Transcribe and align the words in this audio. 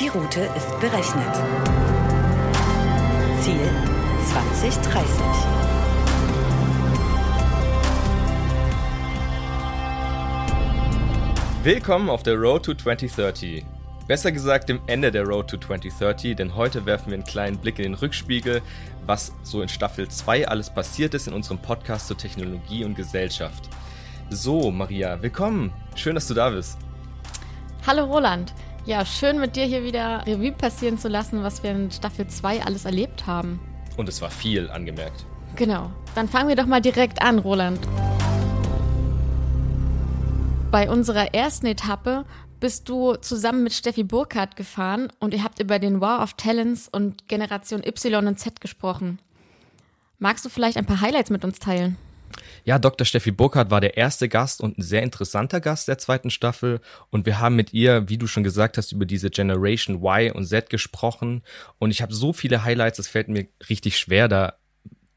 Die 0.00 0.08
Route 0.08 0.40
ist 0.56 0.80
berechnet. 0.80 1.34
Ziel 3.42 3.68
2030. 4.24 5.20
Willkommen 11.62 12.08
auf 12.08 12.22
der 12.22 12.36
Road 12.36 12.64
to 12.64 12.72
2030. 12.72 13.66
Besser 14.06 14.32
gesagt 14.32 14.70
dem 14.70 14.80
Ende 14.86 15.10
der 15.10 15.24
Road 15.24 15.50
to 15.50 15.58
2030, 15.58 16.34
denn 16.34 16.56
heute 16.56 16.86
werfen 16.86 17.08
wir 17.08 17.14
einen 17.16 17.24
kleinen 17.24 17.58
Blick 17.58 17.78
in 17.78 17.82
den 17.82 17.94
Rückspiegel, 17.94 18.62
was 19.04 19.34
so 19.42 19.60
in 19.60 19.68
Staffel 19.68 20.08
2 20.08 20.48
alles 20.48 20.70
passiert 20.70 21.12
ist 21.12 21.28
in 21.28 21.34
unserem 21.34 21.58
Podcast 21.58 22.06
zur 22.06 22.16
Technologie 22.16 22.86
und 22.86 22.94
Gesellschaft. 22.94 23.68
So, 24.30 24.70
Maria, 24.70 25.20
willkommen. 25.20 25.74
Schön, 25.94 26.14
dass 26.14 26.26
du 26.26 26.32
da 26.32 26.48
bist. 26.48 26.78
Hallo 27.86 28.04
Roland. 28.04 28.54
Ja, 28.86 29.04
schön 29.04 29.38
mit 29.38 29.56
dir 29.56 29.64
hier 29.64 29.84
wieder 29.84 30.26
Revue 30.26 30.52
passieren 30.52 30.96
zu 30.96 31.08
lassen, 31.08 31.42
was 31.42 31.62
wir 31.62 31.70
in 31.70 31.90
Staffel 31.90 32.26
2 32.26 32.64
alles 32.64 32.86
erlebt 32.86 33.26
haben. 33.26 33.60
Und 33.98 34.08
es 34.08 34.22
war 34.22 34.30
viel 34.30 34.70
angemerkt. 34.70 35.26
Genau. 35.56 35.90
Dann 36.14 36.28
fangen 36.28 36.48
wir 36.48 36.56
doch 36.56 36.66
mal 36.66 36.80
direkt 36.80 37.20
an, 37.20 37.38
Roland. 37.38 37.78
Bei 40.70 40.88
unserer 40.88 41.34
ersten 41.34 41.66
Etappe 41.66 42.24
bist 42.58 42.88
du 42.88 43.16
zusammen 43.16 43.64
mit 43.64 43.74
Steffi 43.74 44.02
Burkhardt 44.02 44.56
gefahren 44.56 45.08
und 45.18 45.34
ihr 45.34 45.44
habt 45.44 45.60
über 45.60 45.78
den 45.78 46.00
War 46.00 46.22
of 46.22 46.34
Talents 46.34 46.88
und 46.88 47.28
Generation 47.28 47.82
Y 47.84 48.26
und 48.26 48.38
Z 48.38 48.60
gesprochen. 48.60 49.18
Magst 50.18 50.44
du 50.44 50.48
vielleicht 50.48 50.78
ein 50.78 50.86
paar 50.86 51.00
Highlights 51.00 51.30
mit 51.30 51.44
uns 51.44 51.58
teilen? 51.58 51.96
Ja, 52.64 52.78
Dr. 52.78 53.04
Steffi 53.04 53.30
Burkhardt 53.30 53.70
war 53.70 53.80
der 53.80 53.96
erste 53.96 54.28
Gast 54.28 54.60
und 54.60 54.78
ein 54.78 54.82
sehr 54.82 55.02
interessanter 55.02 55.60
Gast 55.60 55.88
der 55.88 55.98
zweiten 55.98 56.30
Staffel. 56.30 56.80
Und 57.10 57.26
wir 57.26 57.40
haben 57.40 57.56
mit 57.56 57.72
ihr, 57.72 58.08
wie 58.08 58.18
du 58.18 58.26
schon 58.26 58.42
gesagt 58.42 58.78
hast, 58.78 58.92
über 58.92 59.06
diese 59.06 59.30
Generation 59.30 60.02
Y 60.02 60.32
und 60.32 60.46
Z 60.46 60.70
gesprochen. 60.70 61.42
Und 61.78 61.90
ich 61.90 62.02
habe 62.02 62.14
so 62.14 62.32
viele 62.32 62.64
Highlights, 62.64 62.98
es 62.98 63.08
fällt 63.08 63.28
mir 63.28 63.46
richtig 63.68 63.98
schwer, 63.98 64.28
da 64.28 64.54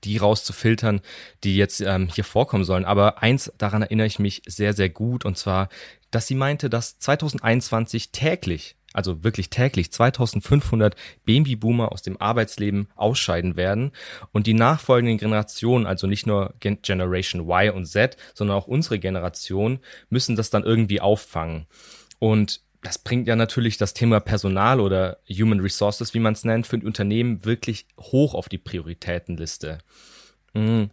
die 0.03 0.17
rauszufiltern, 0.17 1.01
die 1.43 1.55
jetzt 1.55 1.79
ähm, 1.81 2.09
hier 2.13 2.23
vorkommen 2.23 2.65
sollen. 2.65 2.85
Aber 2.85 3.21
eins, 3.23 3.51
daran 3.57 3.81
erinnere 3.81 4.07
ich 4.07 4.19
mich 4.19 4.41
sehr, 4.45 4.73
sehr 4.73 4.89
gut. 4.89 5.25
Und 5.25 5.37
zwar, 5.37 5.69
dass 6.11 6.27
sie 6.27 6.35
meinte, 6.35 6.69
dass 6.69 6.99
2021 6.99 8.11
täglich 8.11 8.75
also 8.93 9.23
wirklich 9.23 9.49
täglich 9.49 9.91
2500 9.91 10.95
Babyboomer 11.25 11.91
aus 11.91 12.01
dem 12.01 12.21
Arbeitsleben 12.21 12.87
ausscheiden 12.95 13.55
werden 13.55 13.91
und 14.31 14.47
die 14.47 14.53
nachfolgenden 14.53 15.17
Generationen, 15.17 15.85
also 15.85 16.07
nicht 16.07 16.27
nur 16.27 16.53
Generation 16.59 17.49
Y 17.49 17.75
und 17.75 17.85
Z, 17.85 18.17
sondern 18.33 18.57
auch 18.57 18.67
unsere 18.67 18.99
Generation, 18.99 19.79
müssen 20.09 20.35
das 20.35 20.49
dann 20.49 20.63
irgendwie 20.63 21.01
auffangen. 21.01 21.65
Und 22.19 22.61
das 22.83 22.97
bringt 22.97 23.27
ja 23.27 23.35
natürlich 23.35 23.77
das 23.77 23.93
Thema 23.93 24.19
Personal 24.19 24.79
oder 24.79 25.19
Human 25.29 25.61
Resources, 25.61 26.13
wie 26.13 26.19
man 26.19 26.33
es 26.33 26.43
nennt, 26.43 26.67
für 26.67 26.77
ein 26.77 26.85
Unternehmen 26.85 27.45
wirklich 27.45 27.87
hoch 27.99 28.33
auf 28.33 28.49
die 28.49 28.57
Prioritätenliste. 28.57 29.79
Hm. 30.53 30.91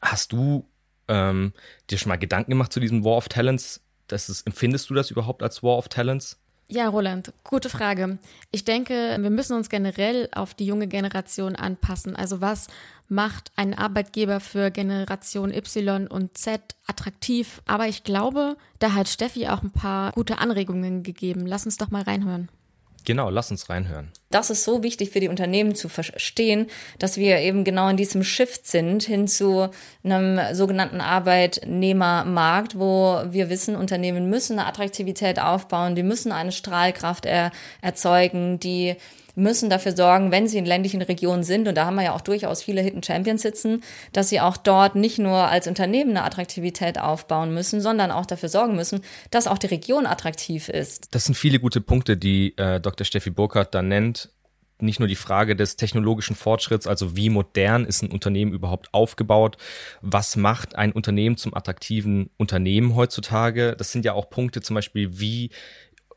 Hast 0.00 0.32
du 0.32 0.68
ähm, 1.08 1.52
dir 1.90 1.98
schon 1.98 2.08
mal 2.08 2.16
Gedanken 2.16 2.50
gemacht 2.50 2.72
zu 2.72 2.80
diesem 2.80 3.04
War 3.04 3.16
of 3.16 3.28
Talents? 3.28 3.82
Das 4.06 4.28
ist, 4.28 4.46
empfindest 4.46 4.90
du 4.90 4.94
das 4.94 5.10
überhaupt 5.10 5.42
als 5.42 5.62
War 5.62 5.76
of 5.76 5.88
Talents? 5.88 6.40
Ja, 6.66 6.88
Roland, 6.88 7.32
gute 7.44 7.68
Frage. 7.68 8.18
Ich 8.50 8.64
denke, 8.64 9.16
wir 9.20 9.30
müssen 9.30 9.54
uns 9.54 9.68
generell 9.68 10.28
auf 10.34 10.54
die 10.54 10.64
junge 10.64 10.88
Generation 10.88 11.56
anpassen. 11.56 12.16
Also 12.16 12.40
was 12.40 12.68
macht 13.08 13.52
ein 13.56 13.76
Arbeitgeber 13.76 14.40
für 14.40 14.70
Generation 14.70 15.52
Y 15.52 16.06
und 16.06 16.38
Z 16.38 16.60
attraktiv? 16.86 17.60
Aber 17.66 17.86
ich 17.86 18.02
glaube, 18.02 18.56
da 18.78 18.94
hat 18.94 19.08
Steffi 19.08 19.48
auch 19.48 19.62
ein 19.62 19.72
paar 19.72 20.12
gute 20.12 20.38
Anregungen 20.38 21.02
gegeben. 21.02 21.46
Lass 21.46 21.66
uns 21.66 21.76
doch 21.76 21.90
mal 21.90 22.02
reinhören. 22.02 22.48
Genau, 23.04 23.28
lass 23.28 23.50
uns 23.50 23.68
reinhören. 23.68 24.10
Das 24.34 24.50
ist 24.50 24.64
so 24.64 24.82
wichtig 24.82 25.10
für 25.10 25.20
die 25.20 25.28
Unternehmen 25.28 25.76
zu 25.76 25.88
verstehen, 25.88 26.66
dass 26.98 27.18
wir 27.18 27.38
eben 27.38 27.62
genau 27.62 27.88
in 27.88 27.96
diesem 27.96 28.24
Shift 28.24 28.66
sind 28.66 29.04
hin 29.04 29.28
zu 29.28 29.70
einem 30.02 30.40
sogenannten 30.56 31.00
Arbeitnehmermarkt, 31.00 32.76
wo 32.76 33.22
wir 33.30 33.48
wissen, 33.48 33.76
Unternehmen 33.76 34.28
müssen 34.28 34.58
eine 34.58 34.66
Attraktivität 34.66 35.38
aufbauen, 35.38 35.94
die 35.94 36.02
müssen 36.02 36.32
eine 36.32 36.50
Strahlkraft 36.50 37.26
er 37.26 37.52
erzeugen, 37.80 38.58
die 38.58 38.96
müssen 39.34 39.70
dafür 39.70 39.96
sorgen, 39.96 40.30
wenn 40.30 40.46
sie 40.48 40.58
in 40.58 40.66
ländlichen 40.66 41.02
Regionen 41.02 41.42
sind, 41.42 41.68
und 41.68 41.74
da 41.74 41.86
haben 41.86 41.96
wir 41.96 42.04
ja 42.04 42.14
auch 42.14 42.20
durchaus 42.20 42.62
viele 42.62 42.80
Hidden 42.80 43.02
Champions 43.02 43.42
sitzen, 43.42 43.82
dass 44.12 44.28
sie 44.28 44.40
auch 44.40 44.56
dort 44.56 44.94
nicht 44.94 45.18
nur 45.18 45.36
als 45.36 45.66
Unternehmen 45.66 46.10
eine 46.10 46.24
Attraktivität 46.24 46.98
aufbauen 47.00 47.52
müssen, 47.52 47.80
sondern 47.80 48.10
auch 48.10 48.26
dafür 48.26 48.48
sorgen 48.48 48.76
müssen, 48.76 49.00
dass 49.30 49.46
auch 49.46 49.58
die 49.58 49.66
Region 49.66 50.06
attraktiv 50.06 50.68
ist. 50.68 51.14
Das 51.14 51.24
sind 51.24 51.34
viele 51.34 51.58
gute 51.58 51.80
Punkte, 51.80 52.16
die 52.16 52.56
äh, 52.56 52.80
Dr. 52.80 53.04
Steffi 53.04 53.30
Burkhardt 53.30 53.74
da 53.74 53.82
nennt 53.82 54.30
nicht 54.80 54.98
nur 54.98 55.08
die 55.08 55.16
Frage 55.16 55.56
des 55.56 55.76
technologischen 55.76 56.36
Fortschritts, 56.36 56.86
also 56.86 57.16
wie 57.16 57.30
modern 57.30 57.84
ist 57.84 58.02
ein 58.02 58.10
Unternehmen 58.10 58.52
überhaupt 58.52 58.92
aufgebaut, 58.92 59.56
was 60.00 60.36
macht 60.36 60.74
ein 60.74 60.92
Unternehmen 60.92 61.36
zum 61.36 61.54
attraktiven 61.54 62.30
Unternehmen 62.36 62.94
heutzutage. 62.94 63.74
Das 63.76 63.92
sind 63.92 64.04
ja 64.04 64.12
auch 64.12 64.30
Punkte 64.30 64.60
zum 64.60 64.74
Beispiel, 64.74 65.18
wie 65.18 65.50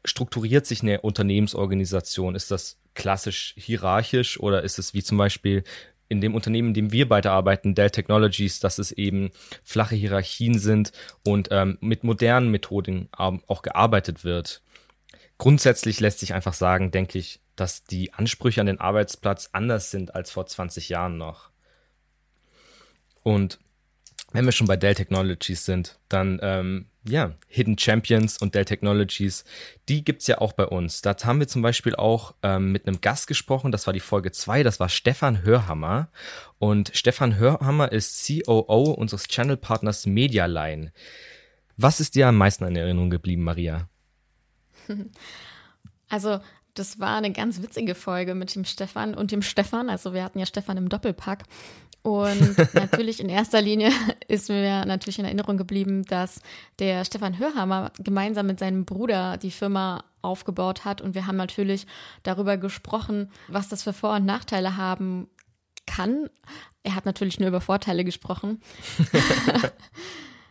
strukturiert 0.08 0.66
sich 0.66 0.82
eine 0.82 1.02
Unternehmensorganisation? 1.02 2.36
Ist 2.36 2.52
das 2.52 2.78
klassisch 2.96 3.54
hierarchisch 3.58 4.40
oder 4.40 4.64
ist 4.64 4.80
es 4.80 4.94
wie 4.94 5.04
zum 5.04 5.18
Beispiel 5.18 5.64
in 6.10 6.22
dem 6.22 6.36
Unternehmen, 6.36 6.70
in 6.70 6.74
dem 6.74 6.92
wir 6.92 7.08
beide 7.10 7.32
arbeiten, 7.32 7.76
Dell 7.76 7.90
Technologies, 7.90 8.60
dass 8.60 8.80
es 8.80 8.92
eben 8.92 9.32
flache 9.64 9.96
Hierarchien 9.96 10.58
sind 10.58 10.92
und 11.26 11.50
ähm, 11.52 11.78
mit 11.82 12.04
modernen 12.04 12.50
Methoden 12.50 13.10
auch 13.12 13.62
gearbeitet 13.62 14.24
wird. 14.24 14.62
Grundsätzlich 15.38 16.00
lässt 16.00 16.20
sich 16.20 16.34
einfach 16.34 16.54
sagen, 16.54 16.92
denke 16.92 17.20
ich, 17.20 17.42
dass 17.56 17.84
die 17.84 18.14
Ansprüche 18.14 18.62
an 18.62 18.68
den 18.68 18.80
Arbeitsplatz 18.80 19.50
anders 19.52 19.92
sind 19.92 20.16
als 20.16 20.32
vor 20.32 20.46
20 20.46 20.90
Jahren 20.90 21.18
noch. 21.18 21.50
Und 23.24 23.60
wenn 24.34 24.46
wir 24.46 24.52
schon 24.52 24.68
bei 24.68 24.78
Dell 24.78 24.96
Technologies 24.96 25.66
sind, 25.66 26.00
dann 26.10 26.40
ähm, 26.42 26.86
ja, 27.08 27.34
Hidden 27.48 27.78
Champions 27.78 28.38
und 28.38 28.56
Dell 28.56 28.66
Technologies, 28.66 29.46
die 29.88 30.04
gibt's 30.04 30.28
ja 30.28 30.40
auch 30.40 30.54
bei 30.54 30.66
uns. 30.66 31.02
Da 31.02 31.16
haben 31.24 31.40
wir 31.40 31.48
zum 31.48 31.62
Beispiel 31.62 31.96
auch 31.96 32.36
ähm, 32.44 32.72
mit 32.72 32.88
einem 32.88 33.02
Gast 33.02 33.28
gesprochen, 33.28 33.72
das 33.72 33.88
war 33.88 33.94
die 33.94 34.00
Folge 34.00 34.32
2, 34.32 34.64
das 34.64 34.80
war 34.80 34.90
Stefan 34.90 35.44
Hörhammer. 35.44 36.10
Und 36.60 36.92
Stefan 36.94 37.38
Hörhammer 37.38 37.92
ist 37.92 38.28
COO 38.28 38.92
unseres 38.92 39.28
Channel-Partners 39.28 40.06
Medialine. 40.06 40.92
Was 41.78 42.00
ist 42.00 42.16
dir 42.16 42.28
am 42.28 42.38
meisten 42.38 42.66
in 42.66 42.76
Erinnerung 42.76 43.10
geblieben, 43.10 43.44
Maria? 43.44 43.90
Also, 46.10 46.40
das 46.74 47.02
war 47.02 47.18
eine 47.18 47.34
ganz 47.34 47.62
witzige 47.62 47.94
Folge 47.94 48.34
mit 48.34 48.56
dem 48.56 48.64
Stefan 48.64 49.14
und 49.14 49.34
dem 49.34 49.42
Stefan. 49.42 49.90
Also, 49.90 50.14
wir 50.14 50.24
hatten 50.24 50.40
ja 50.40 50.46
Stefan 50.46 50.78
im 50.78 50.88
Doppelpack. 50.88 51.44
Und 52.08 52.74
natürlich 52.74 53.20
in 53.20 53.28
erster 53.28 53.62
Linie 53.62 53.92
ist 54.30 54.48
mir 54.48 54.86
natürlich 54.86 55.20
in 55.20 55.26
Erinnerung 55.26 55.58
geblieben, 55.58 56.06
dass 56.06 56.42
der 56.80 57.04
Stefan 57.04 57.38
Hörhammer 57.38 57.92
gemeinsam 58.00 58.48
mit 58.48 58.60
seinem 58.60 58.86
Bruder 58.86 59.36
die 59.36 59.52
Firma 59.52 60.06
aufgebaut 60.22 60.86
hat. 60.86 61.02
Und 61.02 61.16
wir 61.16 61.28
haben 61.28 61.36
natürlich 61.36 61.86
darüber 62.24 62.56
gesprochen, 62.56 63.30
was 63.50 63.68
das 63.68 63.84
für 63.84 63.92
Vor- 63.92 64.16
und 64.16 64.26
Nachteile 64.26 64.78
haben 64.78 65.28
kann. 65.86 66.30
Er 66.84 66.96
hat 66.96 67.06
natürlich 67.06 67.42
nur 67.42 67.50
über 67.50 67.60
Vorteile 67.60 68.06
gesprochen. 68.06 68.62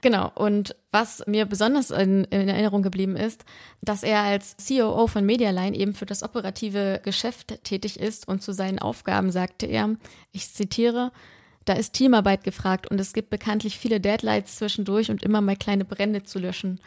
Genau, 0.02 0.30
und 0.36 0.76
was 0.92 1.26
mir 1.26 1.46
besonders 1.46 1.90
in, 1.90 2.24
in, 2.24 2.48
Erinnerung 2.48 2.82
geblieben 2.82 3.16
ist, 3.16 3.44
dass 3.80 4.04
er 4.04 4.20
als 4.20 4.54
COO 4.68 5.08
von 5.08 5.24
Medialine 5.24 5.76
eben 5.76 5.94
für 5.94 6.06
das 6.06 6.22
operative 6.22 7.00
Geschäft 7.02 7.64
tätig 7.64 7.98
ist 7.98 8.28
und 8.28 8.40
zu 8.40 8.52
seinen 8.52 8.78
Aufgaben 8.78 9.32
sagte 9.32 9.66
er, 9.66 9.96
ich 10.30 10.52
zitiere, 10.52 11.10
da 11.66 11.74
ist 11.74 11.92
Teamarbeit 11.92 12.44
gefragt 12.44 12.90
und 12.90 12.98
es 12.98 13.12
gibt 13.12 13.28
bekanntlich 13.28 13.78
viele 13.78 14.00
Deadlines 14.00 14.56
zwischendurch 14.56 15.10
und 15.10 15.22
immer 15.22 15.40
mal 15.40 15.56
kleine 15.56 15.84
Brände 15.84 16.22
zu 16.22 16.38
löschen. 16.38 16.80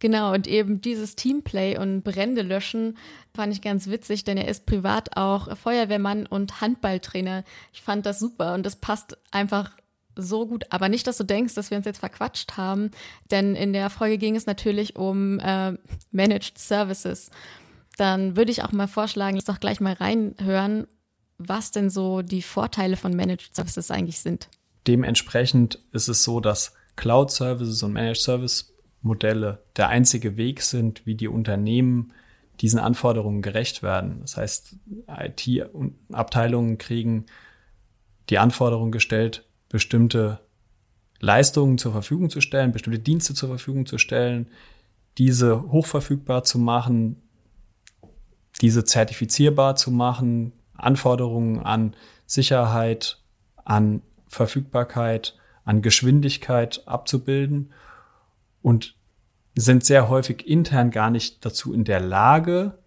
Genau, 0.00 0.34
und 0.34 0.46
eben 0.46 0.80
dieses 0.80 1.16
Teamplay 1.16 1.78
und 1.78 2.02
Brände 2.02 2.42
löschen 2.42 2.98
fand 3.34 3.52
ich 3.54 3.62
ganz 3.62 3.86
witzig, 3.86 4.24
denn 4.24 4.36
er 4.36 4.48
ist 4.48 4.66
privat 4.66 5.16
auch 5.16 5.56
Feuerwehrmann 5.56 6.26
und 6.26 6.60
Handballtrainer. 6.60 7.44
Ich 7.72 7.80
fand 7.80 8.04
das 8.04 8.18
super 8.18 8.54
und 8.54 8.66
das 8.66 8.76
passt 8.76 9.16
einfach 9.30 9.70
so 10.16 10.46
gut. 10.46 10.64
Aber 10.70 10.88
nicht, 10.88 11.06
dass 11.06 11.16
du 11.16 11.24
denkst, 11.24 11.54
dass 11.54 11.70
wir 11.70 11.78
uns 11.78 11.86
jetzt 11.86 12.00
verquatscht 12.00 12.56
haben, 12.56 12.90
denn 13.30 13.54
in 13.54 13.72
der 13.72 13.88
Folge 13.88 14.18
ging 14.18 14.36
es 14.36 14.46
natürlich 14.46 14.96
um 14.96 15.38
äh, 15.38 15.72
Managed 16.10 16.58
Services. 16.58 17.30
Dann 17.96 18.36
würde 18.36 18.50
ich 18.50 18.64
auch 18.64 18.72
mal 18.72 18.88
vorschlagen, 18.88 19.36
lass 19.36 19.44
doch 19.44 19.60
gleich 19.60 19.80
mal 19.80 19.94
reinhören, 19.94 20.86
was 21.38 21.70
denn 21.70 21.90
so 21.90 22.22
die 22.22 22.42
Vorteile 22.42 22.96
von 22.96 23.14
Managed 23.14 23.54
Services 23.54 23.90
eigentlich 23.90 24.20
sind. 24.20 24.48
Dementsprechend 24.86 25.78
ist 25.92 26.08
es 26.08 26.22
so, 26.22 26.40
dass 26.40 26.74
Cloud 26.96 27.30
Services 27.30 27.82
und 27.82 27.92
Managed 27.92 28.22
Service 28.22 28.74
Modelle 29.02 29.62
der 29.76 29.88
einzige 29.88 30.36
Weg 30.36 30.62
sind, 30.62 31.06
wie 31.06 31.14
die 31.14 31.28
Unternehmen 31.28 32.12
diesen 32.60 32.78
Anforderungen 32.78 33.42
gerecht 33.42 33.82
werden. 33.82 34.20
Das 34.20 34.36
heißt, 34.36 34.76
IT-Abteilungen 35.08 36.78
kriegen 36.78 37.26
die 38.30 38.38
Anforderung 38.38 38.92
gestellt, 38.92 39.44
bestimmte 39.68 40.40
Leistungen 41.20 41.78
zur 41.78 41.92
Verfügung 41.92 42.30
zu 42.30 42.40
stellen, 42.40 42.72
bestimmte 42.72 42.98
Dienste 42.98 43.34
zur 43.34 43.48
Verfügung 43.48 43.86
zu 43.86 43.98
stellen, 43.98 44.48
diese 45.18 45.62
hochverfügbar 45.70 46.44
zu 46.44 46.58
machen, 46.58 47.22
diese 48.60 48.84
zertifizierbar 48.84 49.76
zu 49.76 49.90
machen, 49.90 50.52
Anforderungen 50.76 51.60
an 51.60 51.94
Sicherheit, 52.26 53.18
an 53.64 54.02
Verfügbarkeit, 54.28 55.36
an 55.64 55.82
Geschwindigkeit 55.82 56.82
abzubilden 56.86 57.72
und 58.62 58.94
sind 59.56 59.84
sehr 59.84 60.08
häufig 60.08 60.46
intern 60.46 60.90
gar 60.90 61.10
nicht 61.10 61.44
dazu 61.44 61.72
in 61.72 61.84
der 61.84 62.00
Lage, 62.00 62.78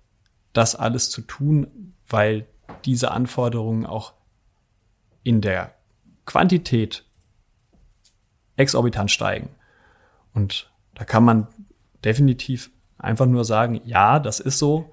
das 0.54 0.76
alles 0.76 1.10
zu 1.10 1.22
tun, 1.22 1.94
weil 2.08 2.46
diese 2.86 3.12
Anforderungen 3.12 3.86
auch 3.86 4.14
in 5.24 5.42
der 5.42 5.74
Quantität 6.26 7.06
exorbitant 8.58 9.12
steigen. 9.12 9.50
Und 10.34 10.70
da 10.96 11.06
kann 11.06 11.24
man 11.24 11.48
definitiv 12.04 12.72
einfach 12.98 13.26
nur 13.26 13.46
sagen, 13.46 13.82
ja, 13.86 14.20
das 14.20 14.40
ist 14.40 14.60
so. 14.60 14.92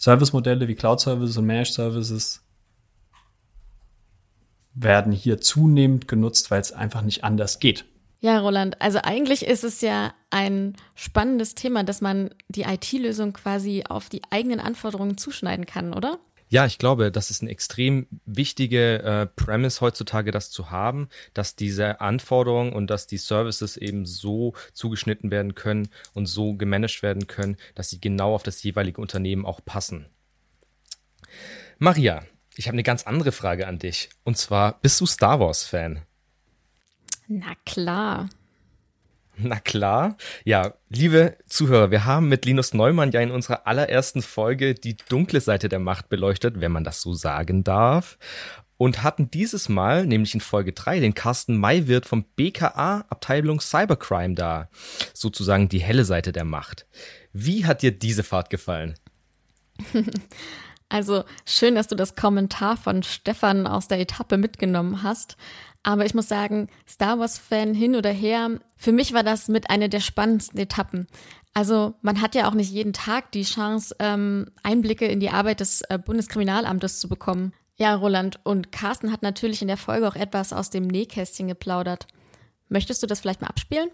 Service-Modelle 0.00 0.66
wie 0.66 0.74
Cloud 0.74 1.00
Services 1.00 1.36
und 1.36 1.46
Managed 1.46 1.74
Services 1.74 2.42
werden 4.74 5.12
hier 5.12 5.40
zunehmend 5.40 6.08
genutzt, 6.08 6.50
weil 6.50 6.60
es 6.60 6.72
einfach 6.72 7.02
nicht 7.02 7.22
anders 7.22 7.60
geht. 7.60 7.84
Ja, 8.20 8.38
Roland, 8.40 8.80
also 8.80 8.98
eigentlich 9.02 9.46
ist 9.46 9.64
es 9.64 9.80
ja 9.80 10.12
ein 10.30 10.76
spannendes 10.94 11.54
Thema, 11.54 11.84
dass 11.84 12.00
man 12.00 12.30
die 12.48 12.62
IT-Lösung 12.62 13.32
quasi 13.32 13.84
auf 13.88 14.08
die 14.08 14.22
eigenen 14.30 14.60
Anforderungen 14.60 15.16
zuschneiden 15.16 15.64
kann, 15.64 15.94
oder? 15.94 16.18
Ja, 16.50 16.66
ich 16.66 16.78
glaube, 16.78 17.12
das 17.12 17.30
ist 17.30 17.42
eine 17.42 17.50
extrem 17.52 18.08
wichtige 18.26 19.02
äh, 19.04 19.26
Premise 19.26 19.80
heutzutage, 19.80 20.32
das 20.32 20.50
zu 20.50 20.70
haben, 20.70 21.08
dass 21.32 21.54
diese 21.54 22.00
Anforderungen 22.00 22.72
und 22.72 22.88
dass 22.88 23.06
die 23.06 23.18
Services 23.18 23.76
eben 23.76 24.04
so 24.04 24.54
zugeschnitten 24.72 25.30
werden 25.30 25.54
können 25.54 25.90
und 26.12 26.26
so 26.26 26.54
gemanagt 26.54 27.04
werden 27.04 27.28
können, 27.28 27.56
dass 27.76 27.90
sie 27.90 28.00
genau 28.00 28.34
auf 28.34 28.42
das 28.42 28.60
jeweilige 28.64 29.00
Unternehmen 29.00 29.46
auch 29.46 29.64
passen. 29.64 30.06
Maria, 31.78 32.24
ich 32.56 32.66
habe 32.66 32.74
eine 32.74 32.82
ganz 32.82 33.04
andere 33.04 33.30
Frage 33.30 33.68
an 33.68 33.78
dich. 33.78 34.10
Und 34.24 34.36
zwar, 34.36 34.80
bist 34.80 35.00
du 35.00 35.06
Star 35.06 35.38
Wars-Fan? 35.38 36.02
Na 37.28 37.54
klar. 37.64 38.28
Na 39.42 39.58
klar. 39.58 40.16
Ja, 40.44 40.74
liebe 40.88 41.36
Zuhörer, 41.46 41.90
wir 41.90 42.04
haben 42.04 42.28
mit 42.28 42.44
Linus 42.44 42.74
Neumann 42.74 43.12
ja 43.12 43.20
in 43.20 43.30
unserer 43.30 43.66
allerersten 43.66 44.22
Folge 44.22 44.74
die 44.74 44.96
dunkle 45.08 45.40
Seite 45.40 45.68
der 45.68 45.78
Macht 45.78 46.08
beleuchtet, 46.08 46.60
wenn 46.60 46.72
man 46.72 46.84
das 46.84 47.00
so 47.00 47.14
sagen 47.14 47.64
darf. 47.64 48.18
Und 48.76 49.02
hatten 49.02 49.30
dieses 49.30 49.68
Mal, 49.68 50.06
nämlich 50.06 50.32
in 50.34 50.40
Folge 50.40 50.72
3, 50.72 51.00
den 51.00 51.14
Carsten 51.14 51.56
Maywirt 51.56 52.06
vom 52.06 52.24
BKA 52.34 53.04
Abteilung 53.10 53.60
Cybercrime 53.60 54.34
da. 54.34 54.70
Sozusagen 55.12 55.68
die 55.68 55.80
helle 55.80 56.04
Seite 56.04 56.32
der 56.32 56.44
Macht. 56.44 56.86
Wie 57.32 57.66
hat 57.66 57.82
dir 57.82 57.92
diese 57.92 58.22
Fahrt 58.22 58.48
gefallen? 58.48 58.94
Also 60.90 61.24
schön, 61.46 61.76
dass 61.76 61.88
du 61.88 61.94
das 61.94 62.16
Kommentar 62.16 62.76
von 62.76 63.02
Stefan 63.02 63.66
aus 63.66 63.88
der 63.88 64.00
Etappe 64.00 64.36
mitgenommen 64.36 65.02
hast. 65.02 65.36
Aber 65.82 66.04
ich 66.04 66.14
muss 66.14 66.28
sagen, 66.28 66.68
Star 66.86 67.18
Wars-Fan 67.18 67.72
hin 67.72 67.96
oder 67.96 68.10
her, 68.10 68.50
für 68.76 68.92
mich 68.92 69.14
war 69.14 69.22
das 69.22 69.48
mit 69.48 69.70
einer 69.70 69.88
der 69.88 70.00
spannendsten 70.00 70.58
Etappen. 70.58 71.06
Also 71.54 71.94
man 72.02 72.20
hat 72.20 72.34
ja 72.34 72.48
auch 72.48 72.54
nicht 72.54 72.70
jeden 72.70 72.92
Tag 72.92 73.32
die 73.32 73.44
Chance, 73.44 73.94
ähm, 73.98 74.50
Einblicke 74.62 75.06
in 75.06 75.20
die 75.20 75.30
Arbeit 75.30 75.60
des 75.60 75.82
äh, 75.88 75.98
Bundeskriminalamtes 75.98 77.00
zu 77.00 77.08
bekommen. 77.08 77.52
Ja, 77.76 77.94
Roland, 77.94 78.38
und 78.44 78.72
Carsten 78.72 79.10
hat 79.10 79.22
natürlich 79.22 79.62
in 79.62 79.68
der 79.68 79.78
Folge 79.78 80.06
auch 80.06 80.16
etwas 80.16 80.52
aus 80.52 80.70
dem 80.70 80.86
Nähkästchen 80.86 81.48
geplaudert. 81.48 82.06
Möchtest 82.68 83.02
du 83.02 83.06
das 83.06 83.20
vielleicht 83.20 83.40
mal 83.40 83.48
abspielen? 83.48 83.90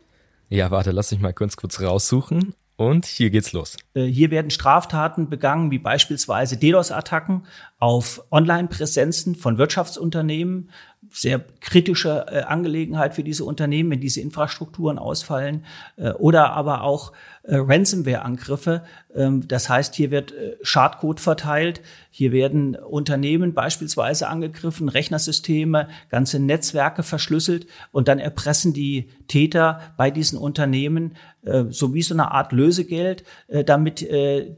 Ja, 0.48 0.70
warte, 0.70 0.90
lass 0.90 1.12
mich 1.12 1.20
mal 1.20 1.32
kurz 1.32 1.56
kurz 1.56 1.80
raussuchen. 1.80 2.54
Und 2.76 3.06
hier 3.06 3.30
geht's 3.30 3.52
los. 3.52 3.76
Äh, 3.94 4.04
hier 4.04 4.30
werden 4.30 4.50
Straftaten 4.50 5.30
begangen, 5.30 5.70
wie 5.70 5.78
beispielsweise 5.78 6.56
DDoS-Attacken 6.56 7.46
auf 7.78 8.24
Online-Präsenzen 8.30 9.34
von 9.34 9.58
Wirtschaftsunternehmen. 9.58 10.70
Sehr 11.10 11.44
kritische 11.60 12.26
äh, 12.28 12.40
Angelegenheit 12.40 13.14
für 13.14 13.22
diese 13.22 13.44
Unternehmen, 13.44 13.90
wenn 13.90 14.00
diese 14.00 14.20
Infrastrukturen 14.20 14.98
ausfallen. 14.98 15.64
Äh, 15.96 16.10
oder 16.12 16.52
aber 16.52 16.82
auch 16.82 17.12
äh, 17.42 17.56
Ransomware-Angriffe. 17.56 18.82
Ähm, 19.14 19.46
das 19.46 19.68
heißt, 19.68 19.94
hier 19.94 20.10
wird 20.10 20.32
äh, 20.32 20.56
Schadcode 20.62 21.20
verteilt. 21.20 21.82
Hier 22.10 22.32
werden 22.32 22.76
Unternehmen 22.76 23.52
beispielsweise 23.52 24.28
angegriffen, 24.28 24.88
Rechnersysteme, 24.88 25.88
ganze 26.08 26.40
Netzwerke 26.40 27.02
verschlüsselt 27.02 27.66
und 27.92 28.08
dann 28.08 28.18
erpressen 28.18 28.72
die 28.72 29.10
Täter 29.28 29.80
bei 29.96 30.10
diesen 30.10 30.38
Unternehmen 30.38 31.14
äh, 31.42 31.64
so 31.68 31.94
wie 31.94 32.02
so 32.02 32.14
eine 32.14 32.32
Art 32.32 32.52
Lösegeld, 32.52 33.22
äh, 33.48 33.64
damit 33.64 34.06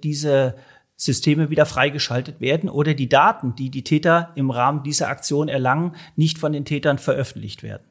diese 0.03 0.55
Systeme 0.99 1.49
wieder 1.49 1.65
freigeschaltet 1.65 2.41
werden 2.41 2.69
oder 2.69 2.93
die 2.93 3.09
Daten, 3.09 3.55
die 3.55 3.71
die 3.71 3.85
Täter 3.85 4.33
im 4.35 4.51
Rahmen 4.51 4.83
dieser 4.83 5.09
Aktion 5.09 5.49
erlangen, 5.49 5.95
nicht 6.17 6.39
von 6.39 6.53
den 6.53 6.65
Tätern 6.65 6.99
veröffentlicht 6.99 7.63
werden. 7.63 7.85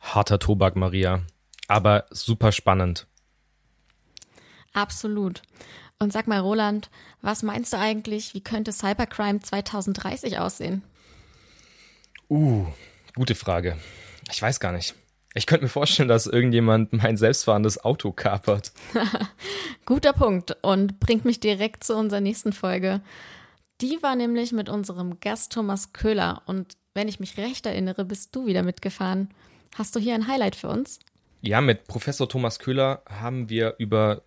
Harter 0.00 0.38
Tobak, 0.38 0.76
Maria. 0.76 1.22
Aber 1.66 2.06
super 2.10 2.52
spannend. 2.52 3.08
Absolut. 4.72 5.42
Und 5.98 6.12
sag 6.12 6.28
mal, 6.28 6.38
Roland, 6.38 6.88
was 7.20 7.42
meinst 7.42 7.72
du 7.72 7.78
eigentlich, 7.78 8.32
wie 8.34 8.42
könnte 8.42 8.72
Cybercrime 8.72 9.40
2030 9.40 10.38
aussehen? 10.38 10.84
Uh, 12.28 12.66
gute 13.16 13.34
Frage. 13.34 13.76
Ich 14.30 14.40
weiß 14.40 14.60
gar 14.60 14.72
nicht. 14.72 14.94
Ich 15.36 15.44
könnte 15.44 15.66
mir 15.66 15.68
vorstellen, 15.68 16.08
dass 16.08 16.26
irgendjemand 16.26 16.94
mein 16.94 17.18
selbstfahrendes 17.18 17.84
Auto 17.84 18.10
kapert. 18.10 18.72
Guter 19.84 20.14
Punkt 20.14 20.56
und 20.62 20.98
bringt 20.98 21.26
mich 21.26 21.40
direkt 21.40 21.84
zu 21.84 21.94
unserer 21.94 22.22
nächsten 22.22 22.54
Folge. 22.54 23.02
Die 23.82 23.98
war 24.00 24.16
nämlich 24.16 24.52
mit 24.52 24.70
unserem 24.70 25.20
Gast 25.20 25.52
Thomas 25.52 25.92
Köhler 25.92 26.40
und 26.46 26.78
wenn 26.94 27.06
ich 27.06 27.20
mich 27.20 27.36
recht 27.36 27.66
erinnere, 27.66 28.06
bist 28.06 28.34
du 28.34 28.46
wieder 28.46 28.62
mitgefahren. 28.62 29.28
Hast 29.74 29.94
du 29.94 30.00
hier 30.00 30.14
ein 30.14 30.26
Highlight 30.26 30.56
für 30.56 30.68
uns? 30.68 31.00
Ja, 31.42 31.60
mit 31.60 31.86
Professor 31.86 32.26
Thomas 32.26 32.58
Köhler 32.58 33.02
haben 33.06 33.50
wir 33.50 33.74
über 33.76 34.22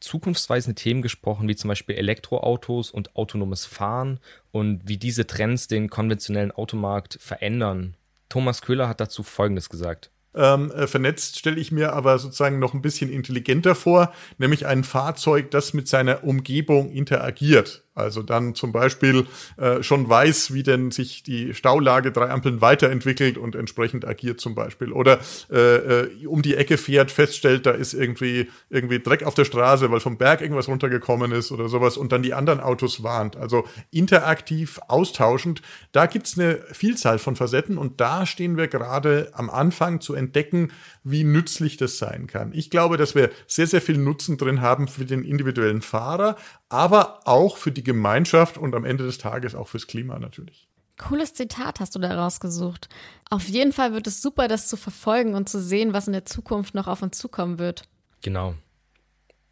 zukunftsweisende 0.00 0.74
Themen 0.74 1.02
gesprochen, 1.02 1.46
wie 1.46 1.54
zum 1.54 1.68
Beispiel 1.68 1.94
Elektroautos 1.94 2.90
und 2.90 3.14
autonomes 3.14 3.64
Fahren 3.64 4.18
und 4.50 4.88
wie 4.88 4.96
diese 4.96 5.24
Trends 5.24 5.68
den 5.68 5.88
konventionellen 5.88 6.50
Automarkt 6.50 7.16
verändern. 7.20 7.96
Thomas 8.28 8.60
Köhler 8.60 8.88
hat 8.88 8.98
dazu 8.98 9.22
Folgendes 9.22 9.68
gesagt 9.68 10.10
ähm, 10.34 10.70
äh, 10.70 10.86
vernetzt, 10.86 11.38
stelle 11.38 11.60
ich 11.60 11.72
mir 11.72 11.92
aber 11.92 12.18
sozusagen 12.18 12.58
noch 12.58 12.74
ein 12.74 12.82
bisschen 12.82 13.10
intelligenter 13.10 13.74
vor, 13.74 14.12
nämlich 14.38 14.66
ein 14.66 14.84
Fahrzeug, 14.84 15.50
das 15.50 15.74
mit 15.74 15.88
seiner 15.88 16.24
Umgebung 16.24 16.90
interagiert. 16.90 17.84
Also 17.94 18.22
dann 18.22 18.54
zum 18.54 18.72
Beispiel 18.72 19.26
äh, 19.58 19.82
schon 19.82 20.08
weiß, 20.08 20.54
wie 20.54 20.62
denn 20.62 20.90
sich 20.90 21.22
die 21.22 21.52
Staulage 21.54 22.10
drei 22.10 22.30
Ampeln 22.30 22.60
weiterentwickelt 22.60 23.36
und 23.36 23.54
entsprechend 23.54 24.06
agiert 24.06 24.40
zum 24.40 24.54
Beispiel. 24.54 24.92
Oder 24.92 25.20
äh, 25.50 25.76
äh, 25.76 26.26
um 26.26 26.40
die 26.40 26.56
Ecke 26.56 26.78
fährt, 26.78 27.10
feststellt, 27.10 27.66
da 27.66 27.72
ist 27.72 27.92
irgendwie, 27.92 28.48
irgendwie 28.70 28.98
Dreck 28.98 29.24
auf 29.24 29.34
der 29.34 29.44
Straße, 29.44 29.90
weil 29.90 30.00
vom 30.00 30.16
Berg 30.16 30.40
irgendwas 30.40 30.68
runtergekommen 30.68 31.32
ist 31.32 31.52
oder 31.52 31.68
sowas 31.68 31.98
und 31.98 32.12
dann 32.12 32.22
die 32.22 32.32
anderen 32.32 32.60
Autos 32.60 33.02
warnt. 33.02 33.36
Also 33.36 33.64
interaktiv, 33.90 34.80
austauschend. 34.88 35.60
Da 35.92 36.06
gibt's 36.06 36.38
eine 36.38 36.60
Vielzahl 36.72 37.18
von 37.18 37.36
Facetten 37.36 37.76
und 37.76 38.00
da 38.00 38.24
stehen 38.24 38.56
wir 38.56 38.68
gerade 38.68 39.30
am 39.34 39.50
Anfang 39.50 40.00
zu 40.00 40.14
entdecken, 40.14 40.72
wie 41.04 41.24
nützlich 41.24 41.76
das 41.76 41.98
sein 41.98 42.26
kann. 42.26 42.52
Ich 42.54 42.70
glaube, 42.70 42.96
dass 42.96 43.14
wir 43.14 43.30
sehr, 43.46 43.66
sehr 43.66 43.82
viel 43.82 43.98
Nutzen 43.98 44.38
drin 44.38 44.60
haben 44.62 44.88
für 44.88 45.04
den 45.04 45.24
individuellen 45.24 45.82
Fahrer, 45.82 46.36
aber 46.72 47.20
auch 47.26 47.58
für 47.58 47.70
die 47.70 47.84
Gemeinschaft 47.84 48.56
und 48.56 48.74
am 48.74 48.84
Ende 48.84 49.04
des 49.04 49.18
Tages 49.18 49.54
auch 49.54 49.68
fürs 49.68 49.86
Klima 49.86 50.18
natürlich. 50.18 50.68
Cooles 50.98 51.34
Zitat 51.34 51.80
hast 51.80 51.94
du 51.94 51.98
da 51.98 52.14
rausgesucht. 52.14 52.88
Auf 53.28 53.48
jeden 53.48 53.72
Fall 53.72 53.92
wird 53.92 54.06
es 54.06 54.22
super, 54.22 54.48
das 54.48 54.68
zu 54.68 54.76
verfolgen 54.76 55.34
und 55.34 55.48
zu 55.48 55.60
sehen, 55.60 55.92
was 55.92 56.06
in 56.06 56.12
der 56.12 56.24
Zukunft 56.24 56.74
noch 56.74 56.86
auf 56.86 57.02
uns 57.02 57.18
zukommen 57.18 57.58
wird. 57.58 57.82
Genau. 58.22 58.54